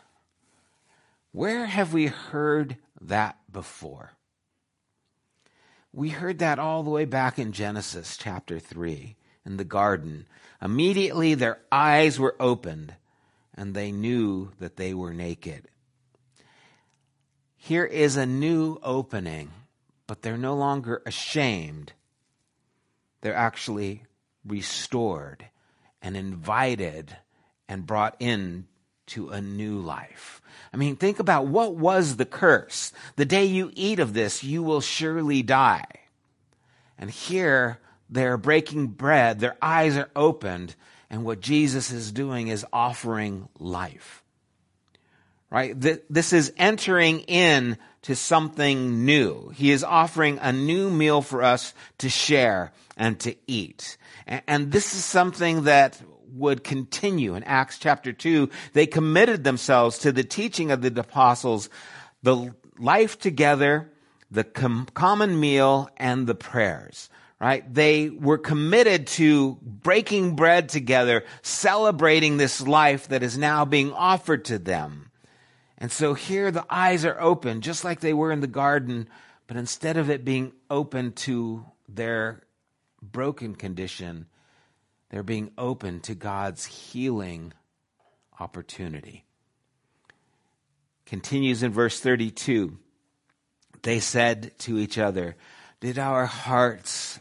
where 1.30 1.66
have 1.66 1.92
we 1.92 2.06
heard 2.06 2.76
that 3.00 3.36
before? 3.50 4.12
We 5.92 6.08
heard 6.08 6.38
that 6.38 6.58
all 6.58 6.82
the 6.82 6.90
way 6.90 7.04
back 7.04 7.38
in 7.38 7.52
Genesis 7.52 8.16
chapter 8.16 8.58
3 8.58 9.14
in 9.44 9.56
the 9.58 9.64
garden. 9.64 10.26
Immediately 10.62 11.34
their 11.34 11.60
eyes 11.70 12.18
were 12.18 12.34
opened 12.40 12.94
and 13.54 13.74
they 13.74 13.92
knew 13.92 14.52
that 14.58 14.76
they 14.76 14.94
were 14.94 15.12
naked. 15.12 15.68
Here 17.56 17.84
is 17.84 18.16
a 18.16 18.24
new 18.24 18.78
opening, 18.82 19.50
but 20.06 20.22
they're 20.22 20.38
no 20.38 20.54
longer 20.54 21.02
ashamed. 21.04 21.92
They're 23.20 23.34
actually 23.34 24.04
restored 24.44 25.44
and 26.00 26.16
invited 26.16 27.16
and 27.68 27.86
brought 27.86 28.16
in 28.18 28.66
to 29.12 29.30
a 29.30 29.40
new 29.40 29.78
life. 29.78 30.40
I 30.72 30.76
mean, 30.76 30.96
think 30.96 31.18
about 31.18 31.46
what 31.46 31.74
was 31.74 32.16
the 32.16 32.24
curse? 32.24 32.92
The 33.16 33.24
day 33.24 33.44
you 33.44 33.70
eat 33.74 33.98
of 33.98 34.14
this, 34.14 34.42
you 34.42 34.62
will 34.62 34.80
surely 34.80 35.42
die. 35.42 35.84
And 36.98 37.10
here 37.10 37.78
they're 38.08 38.36
breaking 38.36 38.88
bread, 38.88 39.40
their 39.40 39.56
eyes 39.60 39.96
are 39.96 40.10
opened, 40.16 40.74
and 41.10 41.24
what 41.24 41.40
Jesus 41.40 41.90
is 41.90 42.12
doing 42.12 42.48
is 42.48 42.64
offering 42.72 43.48
life. 43.58 44.22
Right? 45.50 45.74
This 45.78 46.32
is 46.32 46.54
entering 46.56 47.20
in 47.20 47.76
to 48.02 48.16
something 48.16 49.04
new. 49.04 49.50
He 49.50 49.70
is 49.70 49.84
offering 49.84 50.38
a 50.40 50.52
new 50.52 50.88
meal 50.88 51.20
for 51.20 51.42
us 51.42 51.74
to 51.98 52.08
share 52.08 52.72
and 52.96 53.20
to 53.20 53.36
eat. 53.46 53.98
And 54.26 54.72
this 54.72 54.94
is 54.94 55.04
something 55.04 55.64
that 55.64 56.00
would 56.34 56.64
continue. 56.64 57.34
In 57.34 57.42
Acts 57.44 57.78
chapter 57.78 58.12
2, 58.12 58.48
they 58.72 58.86
committed 58.86 59.44
themselves 59.44 59.98
to 59.98 60.12
the 60.12 60.24
teaching 60.24 60.70
of 60.70 60.82
the 60.82 61.00
apostles, 61.00 61.68
the 62.22 62.54
life 62.78 63.18
together, 63.18 63.90
the 64.30 64.44
com- 64.44 64.88
common 64.94 65.38
meal, 65.38 65.90
and 65.96 66.26
the 66.26 66.34
prayers. 66.34 67.08
Right? 67.40 67.72
They 67.72 68.08
were 68.08 68.38
committed 68.38 69.08
to 69.08 69.58
breaking 69.60 70.36
bread 70.36 70.68
together, 70.68 71.24
celebrating 71.42 72.36
this 72.36 72.60
life 72.60 73.08
that 73.08 73.24
is 73.24 73.36
now 73.36 73.64
being 73.64 73.92
offered 73.92 74.44
to 74.44 74.58
them. 74.58 75.10
And 75.76 75.90
so 75.90 76.14
here 76.14 76.52
the 76.52 76.64
eyes 76.70 77.04
are 77.04 77.20
open, 77.20 77.60
just 77.60 77.82
like 77.82 77.98
they 77.98 78.14
were 78.14 78.30
in 78.30 78.38
the 78.38 78.46
garden, 78.46 79.08
but 79.48 79.56
instead 79.56 79.96
of 79.96 80.08
it 80.08 80.24
being 80.24 80.52
open 80.70 81.12
to 81.12 81.64
their 81.88 82.44
broken 83.02 83.56
condition, 83.56 84.26
they're 85.12 85.22
being 85.22 85.52
open 85.58 86.00
to 86.00 86.14
God's 86.14 86.64
healing 86.64 87.52
opportunity. 88.40 89.26
Continues 91.04 91.62
in 91.62 91.70
verse 91.70 92.00
32. 92.00 92.78
They 93.82 94.00
said 94.00 94.58
to 94.60 94.78
each 94.78 94.96
other, 94.96 95.36
Did 95.80 95.98
our 95.98 96.24
hearts, 96.24 97.20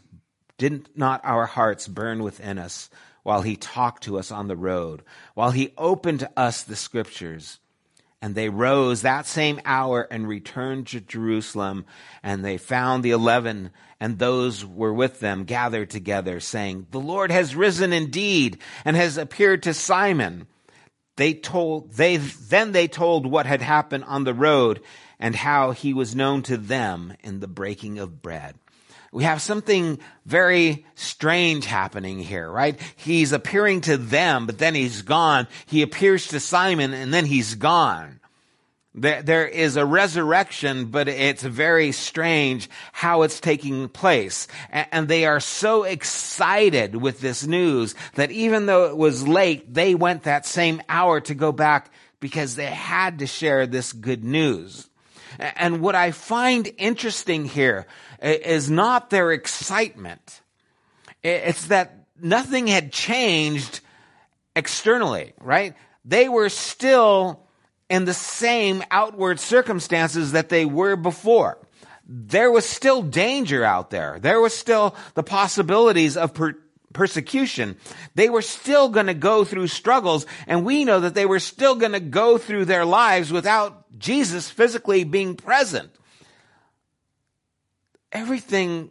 did 0.56 0.88
not 0.96 1.20
our 1.22 1.44
hearts 1.44 1.86
burn 1.86 2.22
within 2.22 2.58
us 2.58 2.88
while 3.24 3.42
he 3.42 3.56
talked 3.56 4.04
to 4.04 4.18
us 4.18 4.32
on 4.32 4.48
the 4.48 4.56
road, 4.56 5.02
while 5.34 5.50
he 5.50 5.74
opened 5.76 6.20
to 6.20 6.30
us 6.34 6.62
the 6.62 6.76
scriptures? 6.76 7.58
And 8.22 8.34
they 8.34 8.48
rose 8.48 9.02
that 9.02 9.26
same 9.26 9.60
hour 9.64 10.06
and 10.08 10.28
returned 10.28 10.86
to 10.86 11.00
Jerusalem, 11.00 11.84
and 12.22 12.44
they 12.44 12.56
found 12.56 13.02
the 13.02 13.10
eleven 13.10 13.72
and 14.02 14.18
those 14.18 14.66
were 14.66 14.92
with 14.92 15.20
them 15.20 15.44
gathered 15.44 15.88
together, 15.88 16.40
saying, 16.40 16.88
The 16.90 16.98
Lord 16.98 17.30
has 17.30 17.54
risen 17.54 17.92
indeed 17.92 18.58
and 18.84 18.96
has 18.96 19.16
appeared 19.16 19.62
to 19.62 19.72
Simon. 19.72 20.48
They 21.14 21.34
told, 21.34 21.92
they, 21.92 22.16
then 22.16 22.72
they 22.72 22.88
told 22.88 23.26
what 23.26 23.46
had 23.46 23.62
happened 23.62 24.02
on 24.08 24.24
the 24.24 24.34
road 24.34 24.80
and 25.20 25.36
how 25.36 25.70
he 25.70 25.94
was 25.94 26.16
known 26.16 26.42
to 26.42 26.56
them 26.56 27.14
in 27.22 27.38
the 27.38 27.46
breaking 27.46 28.00
of 28.00 28.20
bread. 28.20 28.56
We 29.12 29.24
have 29.24 29.42
something 29.42 29.98
very 30.24 30.86
strange 30.94 31.66
happening 31.66 32.18
here, 32.18 32.50
right? 32.50 32.80
He's 32.96 33.32
appearing 33.32 33.82
to 33.82 33.98
them, 33.98 34.46
but 34.46 34.56
then 34.56 34.74
he's 34.74 35.02
gone. 35.02 35.48
He 35.66 35.82
appears 35.82 36.28
to 36.28 36.40
Simon 36.40 36.94
and 36.94 37.12
then 37.12 37.26
he's 37.26 37.54
gone. 37.54 38.20
There 38.94 39.46
is 39.46 39.76
a 39.76 39.86
resurrection, 39.86 40.86
but 40.86 41.08
it's 41.08 41.42
very 41.42 41.92
strange 41.92 42.68
how 42.92 43.22
it's 43.22 43.40
taking 43.40 43.88
place. 43.88 44.48
And 44.70 45.08
they 45.08 45.24
are 45.26 45.40
so 45.40 45.84
excited 45.84 46.96
with 46.96 47.20
this 47.20 47.46
news 47.46 47.94
that 48.14 48.30
even 48.30 48.66
though 48.66 48.86
it 48.86 48.96
was 48.96 49.28
late, 49.28 49.72
they 49.72 49.94
went 49.94 50.24
that 50.24 50.46
same 50.46 50.82
hour 50.88 51.20
to 51.22 51.34
go 51.34 51.52
back 51.52 51.90
because 52.20 52.54
they 52.54 52.66
had 52.66 53.18
to 53.18 53.26
share 53.26 53.66
this 53.66 53.92
good 53.92 54.24
news. 54.24 54.88
And 55.38 55.80
what 55.80 55.94
I 55.94 56.10
find 56.10 56.70
interesting 56.78 57.44
here 57.44 57.86
is 58.20 58.70
not 58.70 59.10
their 59.10 59.32
excitement. 59.32 60.40
It's 61.22 61.66
that 61.66 62.06
nothing 62.20 62.66
had 62.66 62.92
changed 62.92 63.80
externally, 64.54 65.32
right? 65.40 65.74
They 66.04 66.28
were 66.28 66.48
still 66.48 67.46
in 67.88 68.04
the 68.04 68.14
same 68.14 68.82
outward 68.90 69.38
circumstances 69.38 70.32
that 70.32 70.48
they 70.48 70.64
were 70.64 70.96
before. 70.96 71.58
There 72.06 72.50
was 72.50 72.64
still 72.64 73.02
danger 73.02 73.64
out 73.64 73.90
there. 73.90 74.18
There 74.20 74.40
was 74.40 74.54
still 74.54 74.96
the 75.14 75.22
possibilities 75.22 76.16
of 76.16 76.34
per- 76.34 76.58
persecution. 76.92 77.76
They 78.14 78.28
were 78.28 78.42
still 78.42 78.88
going 78.88 79.06
to 79.06 79.14
go 79.14 79.44
through 79.44 79.68
struggles, 79.68 80.26
and 80.46 80.64
we 80.64 80.84
know 80.84 81.00
that 81.00 81.14
they 81.14 81.26
were 81.26 81.40
still 81.40 81.74
going 81.74 81.92
to 81.92 82.00
go 82.00 82.38
through 82.38 82.66
their 82.66 82.84
lives 82.84 83.32
without 83.32 83.98
Jesus 83.98 84.50
physically 84.50 85.04
being 85.04 85.36
present 85.36 85.90
everything 88.12 88.90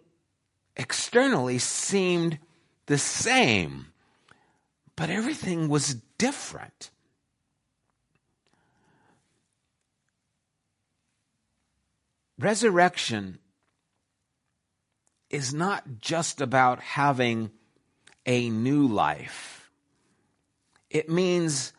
externally 0.76 1.60
seemed 1.60 2.40
the 2.88 2.98
same, 2.98 3.88
but 4.96 5.10
everything 5.10 5.70
was 5.70 5.96
different. 6.18 6.90
Resurrection 12.40 13.38
is 15.30 15.54
not 15.54 16.02
just 16.02 16.42
about 16.42 16.80
having 16.80 17.52
a 18.32 18.50
new 18.50 18.88
life. 18.88 19.70
It 20.90 21.10
means 21.10 21.74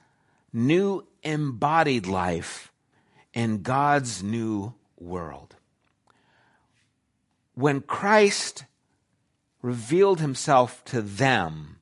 new 0.53 1.07
embodied 1.23 2.07
life 2.07 2.73
in 3.33 3.63
God's 3.63 4.23
new 4.23 4.75
world 4.99 5.57
when 7.55 7.81
Christ 7.81 8.65
revealed 9.61 10.21
himself 10.21 10.85
to 10.87 11.03
them, 11.03 11.79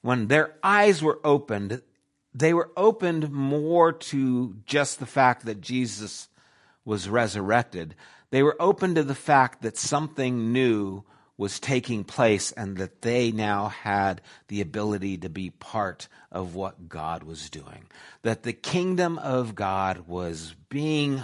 when 0.00 0.28
their 0.28 0.54
eyes 0.62 1.02
were 1.02 1.20
opened, 1.22 1.82
they 2.34 2.54
were 2.54 2.70
opened 2.76 3.30
more 3.30 3.92
to 3.92 4.56
just 4.64 4.98
the 4.98 5.06
fact 5.06 5.44
that 5.44 5.60
Jesus 5.60 6.28
was 6.84 7.08
resurrected. 7.08 7.94
They 8.30 8.42
were 8.42 8.56
open 8.58 8.94
to 8.94 9.02
the 9.02 9.14
fact 9.14 9.62
that 9.62 9.76
something 9.76 10.52
new 10.52 11.04
was 11.40 11.58
taking 11.58 12.04
place 12.04 12.52
and 12.52 12.76
that 12.76 13.00
they 13.00 13.32
now 13.32 13.68
had 13.68 14.20
the 14.48 14.60
ability 14.60 15.16
to 15.16 15.30
be 15.30 15.48
part 15.48 16.06
of 16.30 16.54
what 16.54 16.86
God 16.86 17.22
was 17.22 17.48
doing. 17.48 17.86
That 18.20 18.42
the 18.42 18.52
kingdom 18.52 19.16
of 19.16 19.54
God 19.54 20.06
was 20.06 20.54
being 20.68 21.22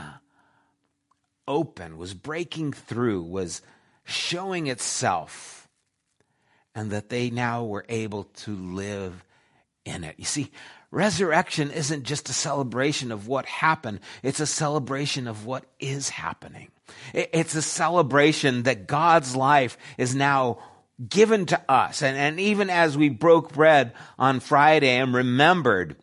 open, 1.47 1.99
was 1.99 2.15
breaking 2.15 2.73
through, 2.73 3.25
was 3.25 3.61
showing 4.05 4.69
itself, 4.69 5.69
and 6.75 6.91
that 6.93 7.11
they 7.11 7.29
now 7.29 7.67
were 7.67 7.85
able 7.91 8.25
to 8.25 8.57
live 8.57 9.23
in 9.85 10.03
it. 10.03 10.15
You 10.17 10.25
see, 10.25 10.51
resurrection 10.91 11.71
isn't 11.71 12.05
just 12.05 12.31
a 12.31 12.33
celebration 12.33 13.13
of 13.13 13.29
what 13.29 13.45
happened, 13.45 14.01
it's 14.23 14.41
a 14.41 14.47
celebration 14.47 15.29
of 15.29 15.45
what 15.45 15.67
is 15.79 16.09
happening. 16.09 16.71
It's 17.13 17.55
a 17.55 17.63
celebration 17.63 18.65
that 18.65 18.87
God's 18.87 19.35
life 19.35 19.79
is 19.99 20.15
now 20.15 20.59
given 21.09 21.47
to 21.47 21.61
us. 21.71 22.03
And, 22.03 22.17
and 22.17 22.41
even 22.41 22.71
as 22.71 22.97
we 22.97 23.09
broke 23.09 23.53
bread 23.53 23.93
on 24.19 24.41
Friday 24.41 24.97
and 24.97 25.15
remembered, 25.15 25.97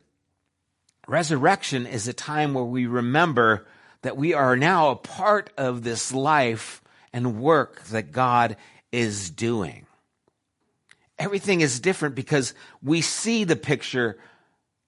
resurrection 1.08 1.86
is 1.86 2.08
a 2.08 2.13
time 2.13 2.54
where 2.54 2.63
we 2.63 2.86
remember 2.86 3.65
that 4.02 4.17
we 4.17 4.34
are 4.34 4.56
now 4.56 4.89
a 4.89 4.96
part 4.96 5.52
of 5.58 5.84
this 5.84 6.13
life 6.13 6.82
and 7.12 7.39
work 7.39 7.84
that 7.86 8.12
God 8.12 8.58
is 8.91 9.30
doing. 9.30 9.86
Everything 11.17 11.62
is 11.62 11.80
different 11.80 12.15
because 12.15 12.54
we 12.82 13.02
see 13.02 13.43
the 13.43 13.56
picture 13.56 14.17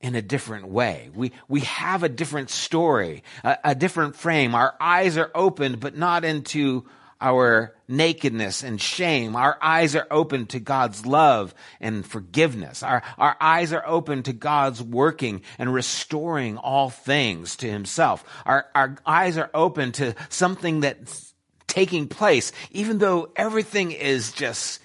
in 0.06 0.14
a 0.14 0.22
different 0.22 0.68
way. 0.68 1.10
We, 1.16 1.32
we 1.48 1.62
have 1.62 2.04
a 2.04 2.10
different 2.10 2.52
story, 2.52 3.24
a, 3.44 3.58
a 3.64 3.76
different 3.76 4.16
frame. 4.16 4.54
Our 4.54 4.76
eyes 4.80 5.18
are 5.18 5.32
opened, 5.34 5.80
but 5.80 5.98
not 5.98 6.24
into 6.24 6.86
our 7.20 7.74
nakedness 7.88 8.62
and 8.62 8.80
shame. 8.80 9.36
Our 9.36 9.58
eyes 9.60 9.96
are 9.96 10.06
open 10.12 10.46
to 10.48 10.60
God's 10.60 11.08
love 11.08 11.56
and 11.82 12.06
forgiveness. 12.06 12.84
Our, 12.84 13.02
our 13.18 13.36
eyes 13.42 13.74
are 13.74 13.84
open 13.84 14.22
to 14.24 14.34
God's 14.34 14.80
working 14.80 15.42
and 15.58 15.74
restoring 15.74 16.58
all 16.58 16.92
things 16.92 17.56
to 17.58 17.68
himself. 17.68 18.24
Our, 18.46 18.68
our 18.76 18.98
eyes 19.08 19.40
are 19.40 19.50
open 19.56 19.92
to 19.94 20.14
something 20.30 20.82
that's 20.82 21.34
taking 21.66 22.08
place, 22.10 22.52
even 22.70 23.00
though 23.00 23.32
everything 23.36 23.92
is 23.92 24.34
just 24.34 24.82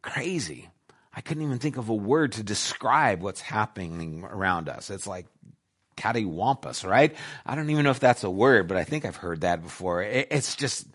crazy. 0.00 0.68
I 1.14 1.20
couldn't 1.20 1.42
even 1.42 1.58
think 1.58 1.76
of 1.76 1.88
a 1.88 1.94
word 1.94 2.32
to 2.32 2.42
describe 2.42 3.22
what's 3.22 3.40
happening 3.40 4.24
around 4.24 4.68
us. 4.68 4.90
It's 4.90 5.06
like 5.06 5.26
cattywampus, 5.96 6.88
right? 6.88 7.14
I 7.46 7.54
don't 7.54 7.70
even 7.70 7.84
know 7.84 7.90
if 7.90 8.00
that's 8.00 8.24
a 8.24 8.30
word, 8.30 8.66
but 8.68 8.76
I 8.76 8.84
think 8.84 9.04
I've 9.04 9.16
heard 9.16 9.42
that 9.42 9.62
before. 9.62 10.02
It's 10.02 10.56
just 10.56 10.86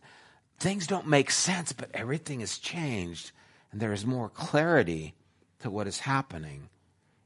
things 0.59 0.87
don't 0.87 1.07
make 1.07 1.31
sense, 1.31 1.71
but 1.71 1.89
everything 1.93 2.41
has 2.41 2.57
changed, 2.57 3.31
and 3.71 3.79
there 3.79 3.93
is 3.93 4.05
more 4.05 4.29
clarity 4.29 5.15
to 5.59 5.69
what 5.69 5.87
is 5.87 5.99
happening, 5.99 6.69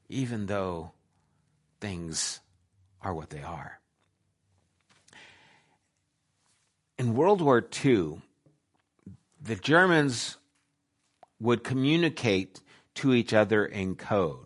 even 0.09 0.45
though 0.45 0.91
things 1.81 2.39
are 3.01 3.13
what 3.13 3.31
they 3.31 3.41
are. 3.41 3.79
in 6.97 7.15
World 7.15 7.41
War 7.41 7.63
II, 7.83 8.21
the 9.41 9.55
Germans 9.55 10.37
would 11.39 11.63
communicate 11.63 12.61
to 12.95 13.13
each 13.13 13.33
other 13.33 13.65
in 13.65 13.95
code. 13.95 14.45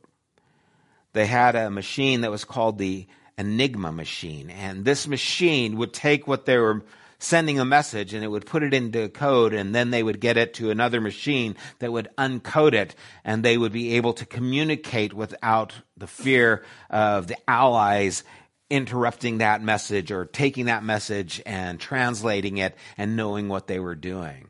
They 1.13 1.25
had 1.25 1.55
a 1.55 1.69
machine 1.69 2.21
that 2.21 2.31
was 2.31 2.45
called 2.45 2.77
the 2.77 3.07
Enigma 3.37 3.91
machine, 3.91 4.49
and 4.49 4.83
this 4.83 5.07
machine 5.07 5.77
would 5.77 5.93
take 5.93 6.27
what 6.27 6.45
they 6.45 6.57
were 6.57 6.83
sending 7.19 7.59
a 7.59 7.65
message 7.65 8.13
and 8.13 8.23
it 8.23 8.27
would 8.27 8.45
put 8.45 8.63
it 8.63 8.73
into 8.73 9.09
code 9.09 9.53
and 9.53 9.73
then 9.73 9.89
they 9.89 10.03
would 10.03 10.19
get 10.19 10.37
it 10.37 10.53
to 10.53 10.69
another 10.69 11.01
machine 11.01 11.55
that 11.79 11.91
would 11.91 12.07
uncode 12.17 12.73
it 12.73 12.95
and 13.23 13.43
they 13.43 13.57
would 13.57 13.71
be 13.71 13.93
able 13.95 14.13
to 14.13 14.25
communicate 14.25 15.13
without 15.13 15.73
the 15.97 16.07
fear 16.07 16.63
of 16.89 17.27
the 17.27 17.37
allies 17.49 18.23
interrupting 18.69 19.39
that 19.39 19.61
message 19.61 20.11
or 20.11 20.25
taking 20.25 20.65
that 20.65 20.83
message 20.83 21.41
and 21.45 21.79
translating 21.79 22.57
it 22.57 22.75
and 22.97 23.15
knowing 23.15 23.47
what 23.47 23.67
they 23.67 23.79
were 23.79 23.95
doing. 23.95 24.47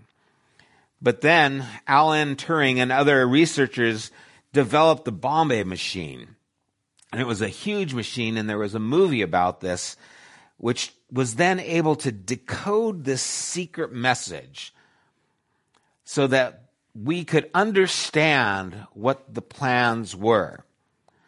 But 1.02 1.22
then 1.22 1.66
Alan 1.88 2.36
Turing 2.36 2.78
and 2.78 2.92
other 2.92 3.28
researchers 3.28 4.12
developed 4.54 5.06
the 5.06 5.12
Bombe 5.12 5.64
machine. 5.66 6.36
And 7.12 7.22
it 7.22 7.28
was 7.28 7.42
a 7.42 7.48
huge 7.48 7.94
machine, 7.94 8.38
and 8.38 8.50
there 8.50 8.58
was 8.58 8.76
a 8.76 8.80
movie 8.80 9.22
about 9.22 9.62
this, 9.62 9.96
which 10.58 10.94
was 11.12 11.36
then 11.36 11.60
able 11.60 11.96
to 11.98 12.12
decode 12.12 13.06
this 13.06 13.22
secret 13.22 13.94
message 13.94 14.74
so 16.04 16.28
that 16.28 16.64
we 16.94 17.24
could 17.24 17.50
understand 17.54 18.88
what 18.94 19.34
the 19.34 19.42
plans 19.42 20.16
were 20.16 20.64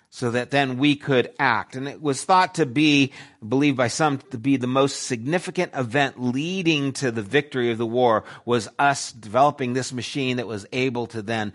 so 0.10 0.32
that 0.32 0.52
then 0.52 0.78
we 0.78 0.96
could 0.96 1.32
act. 1.40 1.76
And 1.76 1.88
it 1.88 2.02
was 2.02 2.24
thought 2.24 2.56
to 2.56 2.66
be, 2.66 3.14
believed 3.48 3.78
by 3.78 3.90
some, 3.90 4.18
to 4.32 4.38
be 4.38 4.58
the 4.58 4.68
most 4.68 5.04
significant 5.04 5.74
event 5.76 6.22
leading 6.22 6.94
to 6.94 7.12
the 7.12 7.22
victory 7.22 7.72
of 7.72 7.78
the 7.78 7.86
war 7.86 8.24
was 8.46 8.68
us 8.80 9.12
developing 9.12 9.74
this 9.74 9.94
machine 9.94 10.38
that 10.38 10.48
was 10.48 10.66
able 10.72 11.08
to 11.08 11.22
then 11.22 11.54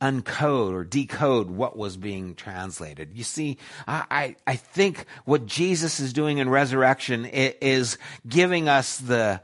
uncode 0.00 0.72
or 0.72 0.84
decode 0.84 1.50
what 1.50 1.76
was 1.76 1.96
being 1.96 2.34
translated. 2.34 3.10
You 3.14 3.24
see, 3.24 3.58
I, 3.86 4.36
I 4.46 4.56
think 4.56 5.04
what 5.24 5.46
Jesus 5.46 6.00
is 6.00 6.12
doing 6.12 6.38
in 6.38 6.48
resurrection 6.48 7.26
is 7.26 7.98
giving 8.26 8.68
us 8.68 8.96
the 8.96 9.42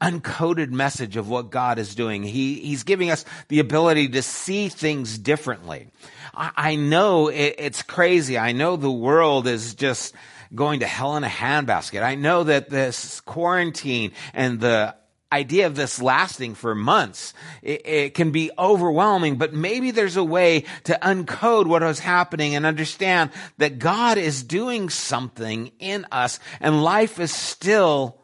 uncoded 0.00 0.70
message 0.70 1.16
of 1.16 1.28
what 1.28 1.50
God 1.50 1.78
is 1.78 1.94
doing. 1.94 2.22
He, 2.22 2.56
he's 2.60 2.82
giving 2.82 3.10
us 3.10 3.24
the 3.48 3.60
ability 3.60 4.08
to 4.10 4.22
see 4.22 4.68
things 4.68 5.18
differently. 5.18 5.88
I, 6.34 6.50
I 6.56 6.76
know 6.76 7.28
it, 7.28 7.56
it's 7.58 7.82
crazy. 7.82 8.36
I 8.38 8.52
know 8.52 8.76
the 8.76 8.90
world 8.90 9.46
is 9.46 9.74
just 9.74 10.14
going 10.54 10.80
to 10.80 10.86
hell 10.86 11.16
in 11.16 11.24
a 11.24 11.28
handbasket. 11.28 12.02
I 12.02 12.14
know 12.14 12.44
that 12.44 12.68
this 12.68 13.20
quarantine 13.22 14.12
and 14.34 14.60
the 14.60 14.94
idea 15.32 15.66
of 15.66 15.74
this 15.74 16.00
lasting 16.00 16.54
for 16.54 16.74
months, 16.74 17.34
it, 17.62 17.86
it, 17.86 18.14
can 18.14 18.30
be 18.30 18.50
overwhelming, 18.58 19.36
but 19.36 19.52
maybe 19.52 19.90
there's 19.90 20.16
a 20.16 20.24
way 20.24 20.64
to 20.84 20.98
uncode 21.02 21.66
what 21.66 21.82
is 21.82 21.98
happening 21.98 22.54
and 22.54 22.64
understand 22.64 23.30
that 23.58 23.78
God 23.78 24.18
is 24.18 24.42
doing 24.44 24.88
something 24.88 25.72
in 25.78 26.06
us 26.12 26.38
and 26.60 26.82
life 26.82 27.18
is 27.18 27.32
still 27.32 28.20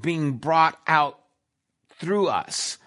being 0.00 0.32
brought 0.32 0.78
out 0.86 1.18
through 1.98 2.28
us. 2.28 2.78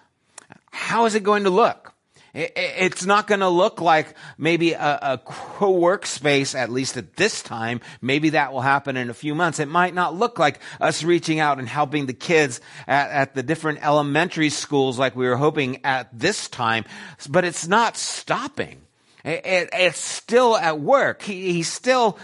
How 0.70 1.06
is 1.06 1.14
it 1.14 1.22
going 1.22 1.44
to 1.44 1.50
look? 1.50 1.94
It's 2.32 3.04
not 3.04 3.26
going 3.26 3.40
to 3.40 3.48
look 3.48 3.80
like 3.80 4.14
maybe 4.38 4.72
a, 4.72 4.98
a 5.02 5.18
co-workspace, 5.18 6.54
at 6.54 6.70
least 6.70 6.96
at 6.96 7.16
this 7.16 7.42
time. 7.42 7.80
Maybe 8.00 8.30
that 8.30 8.52
will 8.52 8.60
happen 8.60 8.96
in 8.96 9.10
a 9.10 9.14
few 9.14 9.34
months. 9.34 9.58
It 9.58 9.66
might 9.66 9.94
not 9.94 10.14
look 10.14 10.38
like 10.38 10.60
us 10.80 11.02
reaching 11.02 11.40
out 11.40 11.58
and 11.58 11.68
helping 11.68 12.06
the 12.06 12.12
kids 12.12 12.60
at, 12.86 13.10
at 13.10 13.34
the 13.34 13.42
different 13.42 13.84
elementary 13.84 14.50
schools 14.50 14.96
like 14.96 15.16
we 15.16 15.26
were 15.26 15.36
hoping 15.36 15.84
at 15.84 16.16
this 16.16 16.48
time, 16.48 16.84
but 17.28 17.44
it's 17.44 17.66
not 17.66 17.96
stopping. 17.96 18.80
It, 19.24 19.44
it, 19.44 19.68
it's 19.72 19.98
still 19.98 20.56
at 20.56 20.78
work. 20.78 21.22
He, 21.22 21.52
he's 21.52 21.70
still 21.70 22.16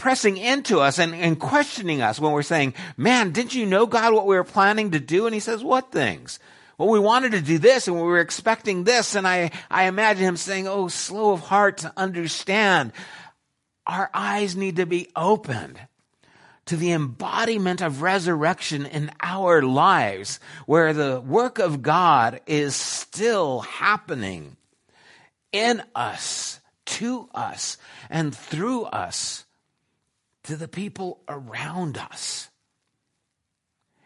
pressing 0.00 0.38
into 0.38 0.80
us 0.80 0.98
and, 0.98 1.14
and 1.14 1.38
questioning 1.38 2.00
us 2.00 2.18
when 2.18 2.32
we're 2.32 2.42
saying, 2.42 2.72
man, 2.96 3.30
didn't 3.32 3.54
you 3.54 3.66
know 3.66 3.86
God 3.86 4.14
what 4.14 4.26
we 4.26 4.34
were 4.34 4.42
planning 4.42 4.92
to 4.92 4.98
do? 4.98 5.26
And 5.26 5.34
he 5.34 5.40
says, 5.40 5.62
what 5.62 5.92
things? 5.92 6.40
Well, 6.78 6.88
we 6.88 6.98
wanted 6.98 7.32
to 7.32 7.42
do 7.42 7.58
this 7.58 7.86
and 7.86 7.96
we 7.96 8.02
were 8.02 8.18
expecting 8.18 8.84
this. 8.84 9.14
And 9.14 9.28
I, 9.28 9.50
I 9.70 9.84
imagine 9.84 10.24
him 10.24 10.38
saying, 10.38 10.66
oh, 10.66 10.88
slow 10.88 11.32
of 11.32 11.40
heart 11.40 11.78
to 11.78 11.92
understand. 11.96 12.92
Our 13.86 14.08
eyes 14.14 14.56
need 14.56 14.76
to 14.76 14.86
be 14.86 15.10
opened 15.14 15.78
to 16.64 16.76
the 16.76 16.92
embodiment 16.92 17.82
of 17.82 18.00
resurrection 18.00 18.86
in 18.86 19.10
our 19.20 19.60
lives, 19.60 20.40
where 20.66 20.92
the 20.92 21.20
work 21.20 21.58
of 21.58 21.82
God 21.82 22.40
is 22.46 22.74
still 22.74 23.60
happening 23.60 24.56
in 25.52 25.82
us, 25.94 26.60
to 26.86 27.28
us, 27.34 27.76
and 28.08 28.34
through 28.34 28.84
us 28.84 29.44
to 30.44 30.56
the 30.56 30.68
people 30.68 31.20
around 31.28 31.98
us. 31.98 32.48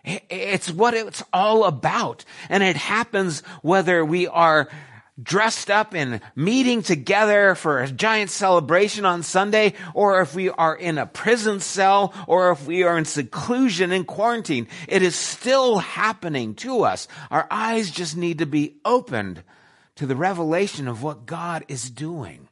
It's 0.05 0.71
what 0.71 0.95
it's 0.95 1.23
all 1.33 1.65
about. 1.65 2.25
And 2.49 2.63
it 2.63 2.77
happens 2.77 3.41
whether 3.63 4.05
we 4.05 4.27
are 4.27 4.69
dressed 5.23 5.71
up 5.71 5.95
and 5.95 6.21
meeting 6.35 6.83
together 6.83 7.55
for 7.55 7.81
a 7.81 7.91
giant 7.91 8.31
celebration 8.31 9.05
on 9.05 9.23
Sunday, 9.23 9.75
or 9.95 10.21
if 10.21 10.35
we 10.35 10.51
are 10.51 10.75
in 10.75 10.99
a 10.99 11.07
prison 11.07 11.61
cell, 11.61 12.13
or 12.27 12.51
if 12.51 12.67
we 12.67 12.83
are 12.83 12.99
in 12.99 13.05
seclusion 13.05 13.93
in 13.93 14.05
quarantine. 14.05 14.67
It 14.89 15.03
is 15.03 15.15
still 15.15 15.79
happening 15.79 16.55
to 16.57 16.83
us. 16.83 17.07
Our 17.31 17.47
eyes 17.51 17.91
just 17.91 18.17
need 18.17 18.39
to 18.39 18.47
be 18.47 18.77
opened 18.85 19.43
to 19.97 20.07
the 20.07 20.17
revelation 20.17 20.89
of 20.89 21.03
what 21.03 21.27
God 21.27 21.65
is 21.69 21.89
doing. 21.89 22.44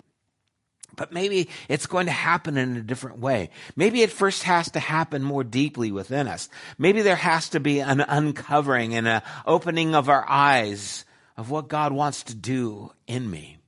But 1.02 1.10
maybe 1.10 1.48
it's 1.68 1.88
going 1.88 2.06
to 2.06 2.12
happen 2.12 2.56
in 2.56 2.76
a 2.76 2.80
different 2.80 3.18
way. 3.18 3.50
Maybe 3.74 4.02
it 4.02 4.12
first 4.12 4.44
has 4.44 4.70
to 4.70 4.78
happen 4.78 5.24
more 5.24 5.42
deeply 5.42 5.90
within 5.90 6.28
us. 6.28 6.48
Maybe 6.78 7.02
there 7.02 7.16
has 7.16 7.48
to 7.48 7.58
be 7.58 7.80
an 7.80 8.02
uncovering 8.02 8.94
and 8.94 9.08
an 9.08 9.22
opening 9.44 9.96
of 9.96 10.08
our 10.08 10.24
eyes 10.30 11.04
of 11.36 11.50
what 11.50 11.66
God 11.66 11.92
wants 11.92 12.22
to 12.22 12.36
do 12.36 12.92
in 13.08 13.28
me. 13.28 13.58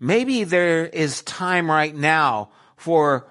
Maybe 0.00 0.44
there 0.44 0.86
is 0.86 1.20
time 1.20 1.70
right 1.70 1.94
now 1.94 2.48
for 2.78 3.28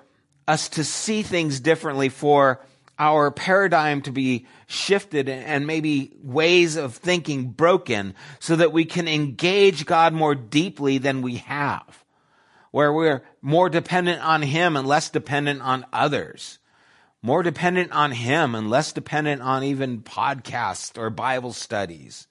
us 0.48 0.70
to 0.70 0.84
see 0.84 1.24
things 1.24 1.60
differently, 1.60 2.10
for 2.10 2.64
our 3.00 3.32
paradigm 3.32 4.04
to 4.04 4.12
be 4.12 4.46
shifted 4.68 5.28
and 5.28 5.66
maybe 5.66 6.14
ways 6.22 6.76
of 6.76 6.94
thinking 6.94 7.50
broken 7.50 8.14
so 8.38 8.58
that 8.58 8.72
we 8.72 8.86
can 8.86 9.08
engage 9.08 9.88
God 9.88 10.14
more 10.14 10.36
deeply 10.36 11.00
than 11.00 11.24
we 11.24 11.38
have 11.38 12.06
where 12.72 12.94
we're 12.94 13.22
more 13.42 13.70
dependent 13.70 14.22
on 14.22 14.42
Him 14.42 14.76
and 14.76 14.88
less 14.88 15.10
dependent 15.10 15.62
on 15.62 15.86
others. 15.92 16.60
More 17.22 17.44
dependent 17.44 17.92
on 17.92 18.12
Him 18.12 18.56
and 18.56 18.70
less 18.70 18.94
dependent 18.94 19.42
on 19.42 19.64
even 19.64 20.02
podcasts 20.02 20.98
or 20.98 21.10
Bible 21.10 21.54
studies. 21.54 22.28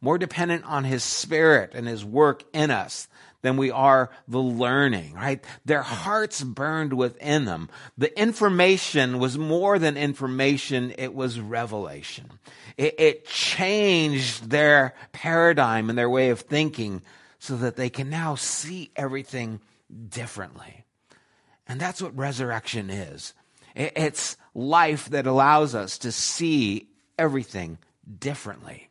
More 0.00 0.18
dependent 0.18 0.64
on 0.64 0.84
His 0.84 1.04
Spirit 1.04 1.72
and 1.74 1.86
His 1.86 2.04
work 2.04 2.44
in 2.52 2.70
us 2.70 3.08
than 3.42 3.56
we 3.56 3.70
are 3.70 4.10
the 4.28 4.38
learning, 4.38 5.14
right? 5.14 5.44
Their 5.64 5.82
hearts 5.82 6.42
burned 6.42 6.92
within 6.92 7.44
them. 7.44 7.68
The 7.96 8.18
information 8.18 9.18
was 9.18 9.38
more 9.38 9.78
than 9.78 9.96
information, 9.96 10.92
it 10.98 11.14
was 11.14 11.40
revelation. 11.40 12.30
It, 12.76 12.94
it, 12.98 13.26
changed 13.26 14.50
their 14.50 14.94
paradigm 15.12 15.88
and 15.88 15.98
their 15.98 16.10
way 16.10 16.30
of 16.30 16.40
thinking 16.40 17.02
so 17.38 17.56
that 17.56 17.76
they 17.76 17.90
can 17.90 18.10
now 18.10 18.34
see 18.34 18.90
everything 18.96 19.60
differently. 20.08 20.84
And 21.66 21.80
that's 21.80 22.02
what 22.02 22.16
resurrection 22.16 22.90
is. 22.90 23.34
It's 23.74 24.36
life 24.54 25.08
that 25.10 25.26
allows 25.26 25.74
us 25.74 25.98
to 25.98 26.12
see 26.12 26.88
everything 27.18 27.78
differently. 28.18 28.88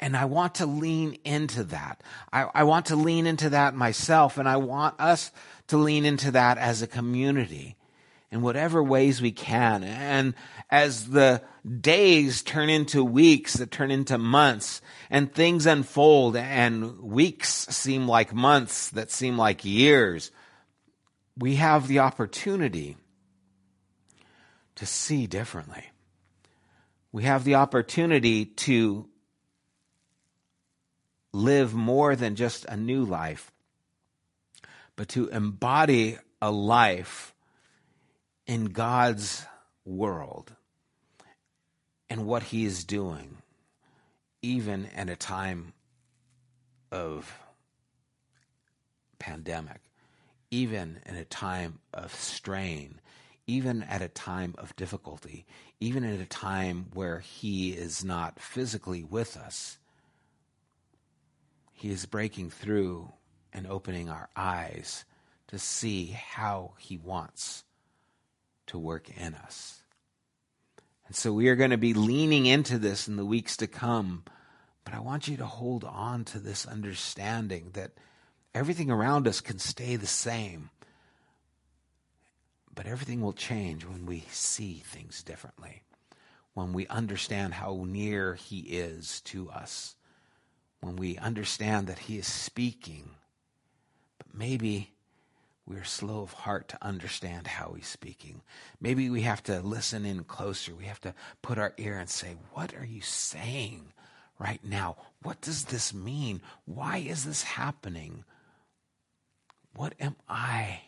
And 0.00 0.16
I 0.16 0.26
want 0.26 0.56
to 0.56 0.66
lean 0.66 1.18
into 1.24 1.64
that. 1.64 2.02
I, 2.32 2.46
I, 2.54 2.64
want 2.64 2.86
to 2.86 2.96
lean 2.96 3.26
into 3.26 3.50
that 3.50 3.74
myself, 3.74 4.38
and 4.38 4.48
I 4.48 4.56
want 4.56 4.98
us 5.00 5.32
to 5.68 5.76
lean 5.76 6.04
into 6.04 6.30
that 6.30 6.56
as 6.56 6.82
a 6.82 6.86
community 6.86 7.76
in 8.30 8.40
whatever 8.42 8.82
ways 8.82 9.20
we 9.20 9.32
can. 9.32 9.82
And 9.82 10.34
as 10.70 11.08
the 11.08 11.42
days 11.68 12.42
turn 12.42 12.70
into 12.70 13.04
weeks 13.04 13.54
that 13.54 13.70
turn 13.70 13.90
into 13.90 14.18
months 14.18 14.80
and 15.10 15.32
things 15.32 15.66
unfold 15.66 16.36
and 16.36 17.00
weeks 17.00 17.48
seem 17.68 18.08
like 18.08 18.34
months 18.34 18.90
that 18.90 19.10
seem 19.10 19.36
like 19.36 19.64
years, 19.64 20.30
we 21.36 21.56
have 21.56 21.86
the 21.86 21.98
opportunity 22.00 22.96
to 24.76 24.86
see 24.86 25.26
differently. 25.26 25.84
We 27.12 27.24
have 27.24 27.44
the 27.44 27.56
opportunity 27.56 28.46
to 28.46 29.08
live 31.32 31.74
more 31.74 32.16
than 32.16 32.36
just 32.36 32.64
a 32.64 32.76
new 32.76 33.04
life, 33.04 33.52
but 34.96 35.08
to 35.10 35.28
embody 35.28 36.18
a 36.40 36.50
life 36.50 37.34
in 38.46 38.66
God's 38.66 39.44
world 39.84 40.54
and 42.10 42.26
what 42.26 42.44
He 42.44 42.64
is 42.64 42.84
doing, 42.84 43.38
even 44.42 44.88
in 44.96 45.08
a 45.08 45.16
time 45.16 45.72
of 46.90 47.38
pandemic, 49.18 49.80
even 50.50 51.00
in 51.06 51.16
a 51.16 51.24
time 51.24 51.80
of 51.92 52.14
strain, 52.14 53.00
even 53.46 53.82
at 53.82 54.02
a 54.02 54.08
time 54.08 54.54
of 54.58 54.76
difficulty, 54.76 55.46
even 55.80 56.04
at 56.04 56.20
a 56.20 56.26
time 56.26 56.86
where 56.94 57.20
He 57.20 57.70
is 57.70 58.04
not 58.04 58.40
physically 58.40 59.04
with 59.04 59.36
us. 59.36 59.78
He 61.72 61.90
is 61.90 62.06
breaking 62.06 62.50
through 62.50 63.12
and 63.52 63.66
opening 63.66 64.08
our 64.08 64.28
eyes 64.36 65.04
to 65.48 65.58
see 65.58 66.06
how 66.06 66.72
He 66.78 66.96
wants 66.96 67.64
to 68.66 68.78
work 68.78 69.08
in 69.16 69.34
us. 69.34 69.77
And 71.08 71.16
so 71.16 71.32
we 71.32 71.48
are 71.48 71.56
going 71.56 71.70
to 71.70 71.78
be 71.78 71.94
leaning 71.94 72.46
into 72.46 72.78
this 72.78 73.08
in 73.08 73.16
the 73.16 73.26
weeks 73.26 73.56
to 73.56 73.66
come. 73.66 74.24
But 74.84 74.94
I 74.94 75.00
want 75.00 75.26
you 75.26 75.38
to 75.38 75.46
hold 75.46 75.84
on 75.84 76.24
to 76.26 76.38
this 76.38 76.66
understanding 76.66 77.70
that 77.72 77.92
everything 78.54 78.90
around 78.90 79.26
us 79.26 79.40
can 79.40 79.58
stay 79.58 79.96
the 79.96 80.06
same. 80.06 80.70
But 82.74 82.86
everything 82.86 83.22
will 83.22 83.32
change 83.32 83.84
when 83.84 84.06
we 84.06 84.26
see 84.30 84.82
things 84.86 85.22
differently, 85.22 85.82
when 86.54 86.72
we 86.72 86.86
understand 86.86 87.54
how 87.54 87.84
near 87.88 88.34
He 88.34 88.60
is 88.60 89.20
to 89.22 89.50
us, 89.50 89.96
when 90.80 90.96
we 90.96 91.16
understand 91.18 91.86
that 91.88 91.98
He 91.98 92.18
is 92.18 92.26
speaking, 92.26 93.10
but 94.18 94.32
maybe 94.32 94.92
we're 95.68 95.84
slow 95.84 96.22
of 96.22 96.32
heart 96.32 96.68
to 96.68 96.78
understand 96.82 97.46
how 97.46 97.74
He's 97.74 97.86
speaking. 97.86 98.40
Maybe 98.80 99.10
we 99.10 99.22
have 99.22 99.42
to 99.44 99.60
listen 99.60 100.06
in 100.06 100.24
closer. 100.24 100.74
We 100.74 100.86
have 100.86 101.00
to 101.02 101.14
put 101.42 101.58
our 101.58 101.74
ear 101.76 101.98
and 101.98 102.08
say, 102.08 102.36
What 102.52 102.74
are 102.74 102.86
you 102.86 103.02
saying 103.02 103.92
right 104.38 104.64
now? 104.64 104.96
What 105.22 105.42
does 105.42 105.66
this 105.66 105.92
mean? 105.92 106.40
Why 106.64 106.98
is 106.98 107.24
this 107.24 107.42
happening? 107.42 108.24
What 109.74 109.94
am 110.00 110.16
I 110.26 110.80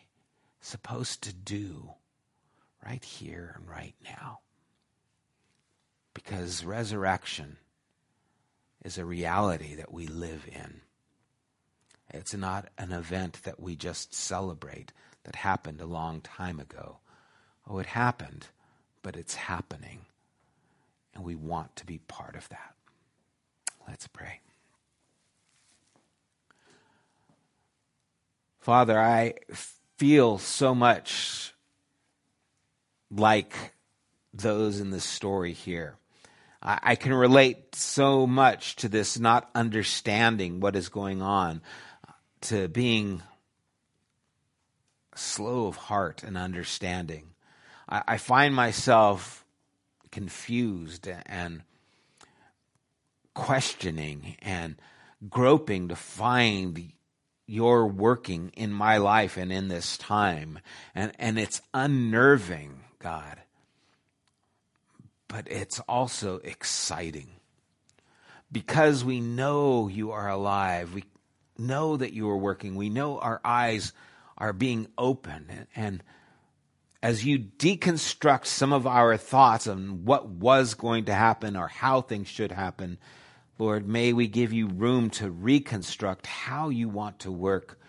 supposed 0.61 1.21
to 1.23 1.33
do 1.33 1.91
right 2.83 3.03
here 3.03 3.53
and 3.55 3.69
right 3.69 3.95
now? 4.03 4.39
Because 6.15 6.65
resurrection 6.65 7.57
is 8.83 8.97
a 8.97 9.05
reality 9.05 9.75
that 9.75 9.93
we 9.93 10.07
live 10.07 10.47
in. 10.51 10.81
It's 12.13 12.33
not 12.33 12.69
an 12.77 12.91
event 12.91 13.43
that 13.43 13.59
we 13.59 13.75
just 13.75 14.13
celebrate 14.13 14.91
that 15.23 15.35
happened 15.35 15.81
a 15.81 15.85
long 15.85 16.21
time 16.21 16.59
ago. 16.59 16.97
Oh, 17.67 17.79
it 17.79 17.85
happened, 17.85 18.47
but 19.01 19.15
it's 19.15 19.35
happening. 19.35 20.01
And 21.13 21.23
we 21.23 21.35
want 21.35 21.75
to 21.77 21.85
be 21.85 21.99
part 21.99 22.35
of 22.35 22.49
that. 22.49 22.75
Let's 23.87 24.07
pray. 24.07 24.39
Father, 28.59 28.99
I 28.99 29.35
feel 29.97 30.37
so 30.37 30.75
much 30.75 31.53
like 33.09 33.73
those 34.33 34.79
in 34.79 34.91
the 34.91 34.99
story 34.99 35.53
here. 35.53 35.95
I, 36.63 36.95
can 36.95 37.11
relate 37.11 37.73
so 37.73 38.27
much 38.27 38.75
to 38.77 38.87
this 38.87 39.17
not 39.17 39.49
understanding 39.55 40.59
what 40.59 40.75
is 40.75 40.89
going 40.89 41.19
on, 41.19 41.63
to 42.41 42.67
being 42.67 43.21
slow 45.15 45.67
of 45.67 45.75
heart 45.75 46.23
and 46.23 46.37
understanding. 46.37 47.27
I, 47.87 48.03
I 48.07 48.17
find 48.17 48.55
myself 48.55 49.45
confused 50.11 51.07
and 51.25 51.63
questioning 53.33 54.35
and 54.41 54.75
groping 55.29 55.87
to 55.89 55.95
find 55.95 56.91
your 57.47 57.87
working 57.87 58.51
in 58.55 58.71
my 58.71 58.97
life 58.97 59.37
and 59.37 59.51
in 59.51 59.67
this 59.67 59.97
time. 59.97 60.59
And, 60.95 61.11
and 61.19 61.37
it's 61.37 61.61
unnerving, 61.73 62.79
God 62.99 63.41
but 65.31 65.47
it's 65.49 65.79
also 65.87 66.39
exciting. 66.43 67.29
Because 68.51 69.05
we 69.05 69.21
know 69.21 69.87
you 69.87 70.11
are 70.11 70.27
alive, 70.27 70.93
we 70.93 71.05
know 71.61 71.97
that 71.97 72.13
you 72.13 72.29
are 72.29 72.37
working, 72.37 72.75
we 72.75 72.89
know 72.89 73.19
our 73.19 73.39
eyes 73.45 73.93
are 74.37 74.53
being 74.53 74.87
open. 74.97 75.67
And 75.75 76.03
as 77.03 77.25
you 77.25 77.39
deconstruct 77.39 78.45
some 78.45 78.73
of 78.73 78.85
our 78.85 79.17
thoughts 79.17 79.67
on 79.67 80.05
what 80.05 80.27
was 80.27 80.73
going 80.73 81.05
to 81.05 81.13
happen 81.13 81.55
or 81.55 81.67
how 81.67 82.01
things 82.01 82.27
should 82.27 82.51
happen, 82.51 82.97
Lord, 83.57 83.87
may 83.87 84.11
we 84.11 84.27
give 84.27 84.51
you 84.51 84.67
room 84.67 85.11
to 85.11 85.29
reconstruct 85.29 86.25
how 86.25 86.69
you 86.69 86.89
want 86.89 87.19
to 87.19 87.31
work 87.31 87.79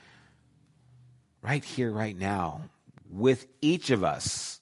right 1.40 1.64
here, 1.64 1.90
right 1.90 2.16
now, 2.16 2.68
with 3.10 3.46
each 3.60 3.90
of 3.90 4.04
us 4.04 4.60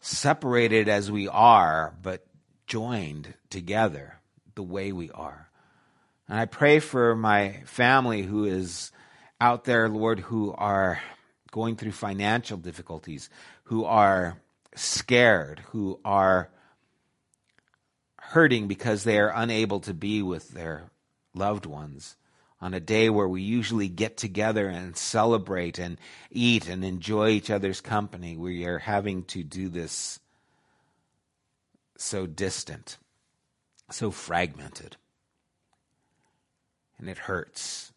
separated 0.00 0.88
as 0.88 1.10
we 1.10 1.28
are, 1.28 1.94
but 2.02 2.24
joined 2.66 3.34
together 3.50 4.20
the 4.54 4.62
way 4.62 4.92
we 4.92 5.10
are. 5.10 5.49
And 6.30 6.38
I 6.38 6.46
pray 6.46 6.78
for 6.78 7.16
my 7.16 7.60
family 7.66 8.22
who 8.22 8.44
is 8.44 8.92
out 9.40 9.64
there, 9.64 9.88
Lord, 9.88 10.20
who 10.20 10.54
are 10.56 11.00
going 11.50 11.74
through 11.74 11.90
financial 11.90 12.56
difficulties, 12.56 13.28
who 13.64 13.84
are 13.84 14.40
scared, 14.76 15.58
who 15.70 15.98
are 16.04 16.48
hurting 18.16 18.68
because 18.68 19.02
they 19.02 19.18
are 19.18 19.32
unable 19.34 19.80
to 19.80 19.92
be 19.92 20.22
with 20.22 20.50
their 20.50 20.92
loved 21.34 21.66
ones 21.66 22.14
on 22.60 22.74
a 22.74 22.80
day 22.80 23.10
where 23.10 23.26
we 23.26 23.42
usually 23.42 23.88
get 23.88 24.16
together 24.16 24.68
and 24.68 24.96
celebrate 24.96 25.80
and 25.80 25.98
eat 26.30 26.68
and 26.68 26.84
enjoy 26.84 27.30
each 27.30 27.50
other's 27.50 27.80
company, 27.80 28.36
we 28.36 28.64
are 28.66 28.78
having 28.78 29.24
to 29.24 29.42
do 29.42 29.68
this 29.68 30.20
so 31.96 32.24
distant, 32.24 32.98
so 33.90 34.12
fragmented. 34.12 34.96
And 37.00 37.08
it 37.08 37.18
hurts. 37.18 37.92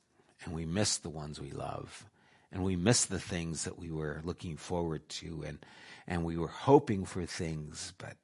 And 0.46 0.54
we 0.56 0.66
miss 0.66 0.98
the 0.98 1.10
ones 1.10 1.40
we 1.40 1.52
love. 1.52 2.06
And 2.52 2.64
we 2.64 2.76
miss 2.76 3.06
the 3.06 3.20
things 3.20 3.66
that 3.66 3.78
we 3.78 3.92
were 3.92 4.22
looking 4.24 4.58
forward 4.58 5.08
to. 5.10 5.44
And, 5.46 5.60
and 6.08 6.24
we 6.24 6.38
were 6.38 6.48
hoping 6.48 7.06
for 7.06 7.26
things, 7.26 7.94
but 7.98 8.16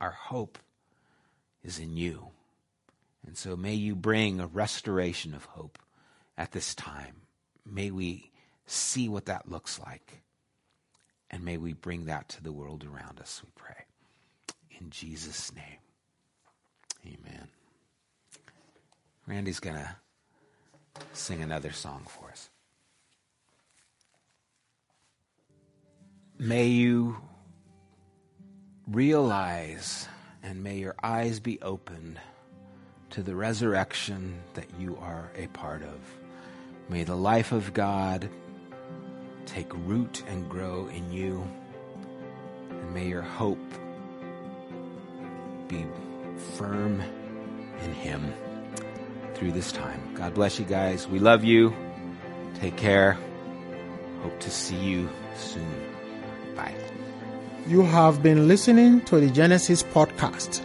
our 0.00 0.10
hope 0.10 0.58
is 1.62 1.78
in 1.78 1.96
you. 1.96 2.28
And 3.26 3.36
so 3.36 3.56
may 3.56 3.74
you 3.74 3.94
bring 3.94 4.40
a 4.40 4.46
restoration 4.46 5.34
of 5.34 5.44
hope 5.44 5.78
at 6.36 6.52
this 6.52 6.74
time. 6.74 7.22
May 7.64 7.90
we 7.90 8.30
see 8.66 9.08
what 9.08 9.26
that 9.26 9.50
looks 9.50 9.78
like. 9.78 10.22
And 11.30 11.44
may 11.44 11.58
we 11.58 11.72
bring 11.72 12.06
that 12.06 12.28
to 12.30 12.42
the 12.42 12.52
world 12.52 12.84
around 12.84 13.20
us, 13.20 13.42
we 13.44 13.50
pray. 13.54 13.84
In 14.80 14.90
Jesus' 14.90 15.52
name, 15.54 15.80
amen. 17.04 17.48
Randy's 19.28 19.60
going 19.60 19.76
to 19.76 19.94
sing 21.12 21.42
another 21.42 21.70
song 21.70 22.06
for 22.08 22.30
us. 22.30 22.48
May 26.38 26.68
you 26.68 27.18
realize 28.86 30.08
and 30.42 30.64
may 30.64 30.78
your 30.78 30.94
eyes 31.02 31.40
be 31.40 31.60
opened 31.60 32.18
to 33.10 33.22
the 33.22 33.34
resurrection 33.34 34.40
that 34.54 34.68
you 34.78 34.96
are 35.02 35.30
a 35.36 35.46
part 35.48 35.82
of. 35.82 35.98
May 36.88 37.04
the 37.04 37.16
life 37.16 37.52
of 37.52 37.74
God 37.74 38.30
take 39.44 39.70
root 39.86 40.22
and 40.26 40.48
grow 40.48 40.88
in 40.88 41.12
you, 41.12 41.46
and 42.70 42.94
may 42.94 43.08
your 43.08 43.22
hope 43.22 43.58
be 45.68 45.84
firm 46.56 47.02
in 47.82 47.92
Him 47.92 48.32
through 49.38 49.52
this 49.52 49.72
time. 49.72 50.00
God 50.14 50.32
bless 50.34 50.58
you 50.58 50.64
guys. 50.64 51.06
We 51.06 51.18
love 51.18 51.44
you. 51.44 51.74
Take 52.60 52.76
care. 52.76 53.18
Hope 54.22 54.38
to 54.40 54.50
see 54.50 54.76
you 54.76 55.08
soon. 55.36 55.70
Bye. 56.56 56.74
You 57.66 57.82
have 57.82 58.22
been 58.22 58.48
listening 58.48 59.02
to 59.02 59.20
the 59.20 59.28
Genesis 59.30 59.82
podcast. 59.82 60.62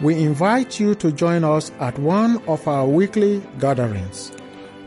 We 0.00 0.22
invite 0.22 0.78
you 0.80 0.94
to 0.96 1.12
join 1.12 1.44
us 1.44 1.70
at 1.80 1.98
one 1.98 2.42
of 2.46 2.68
our 2.68 2.86
weekly 2.86 3.42
gatherings. 3.58 4.32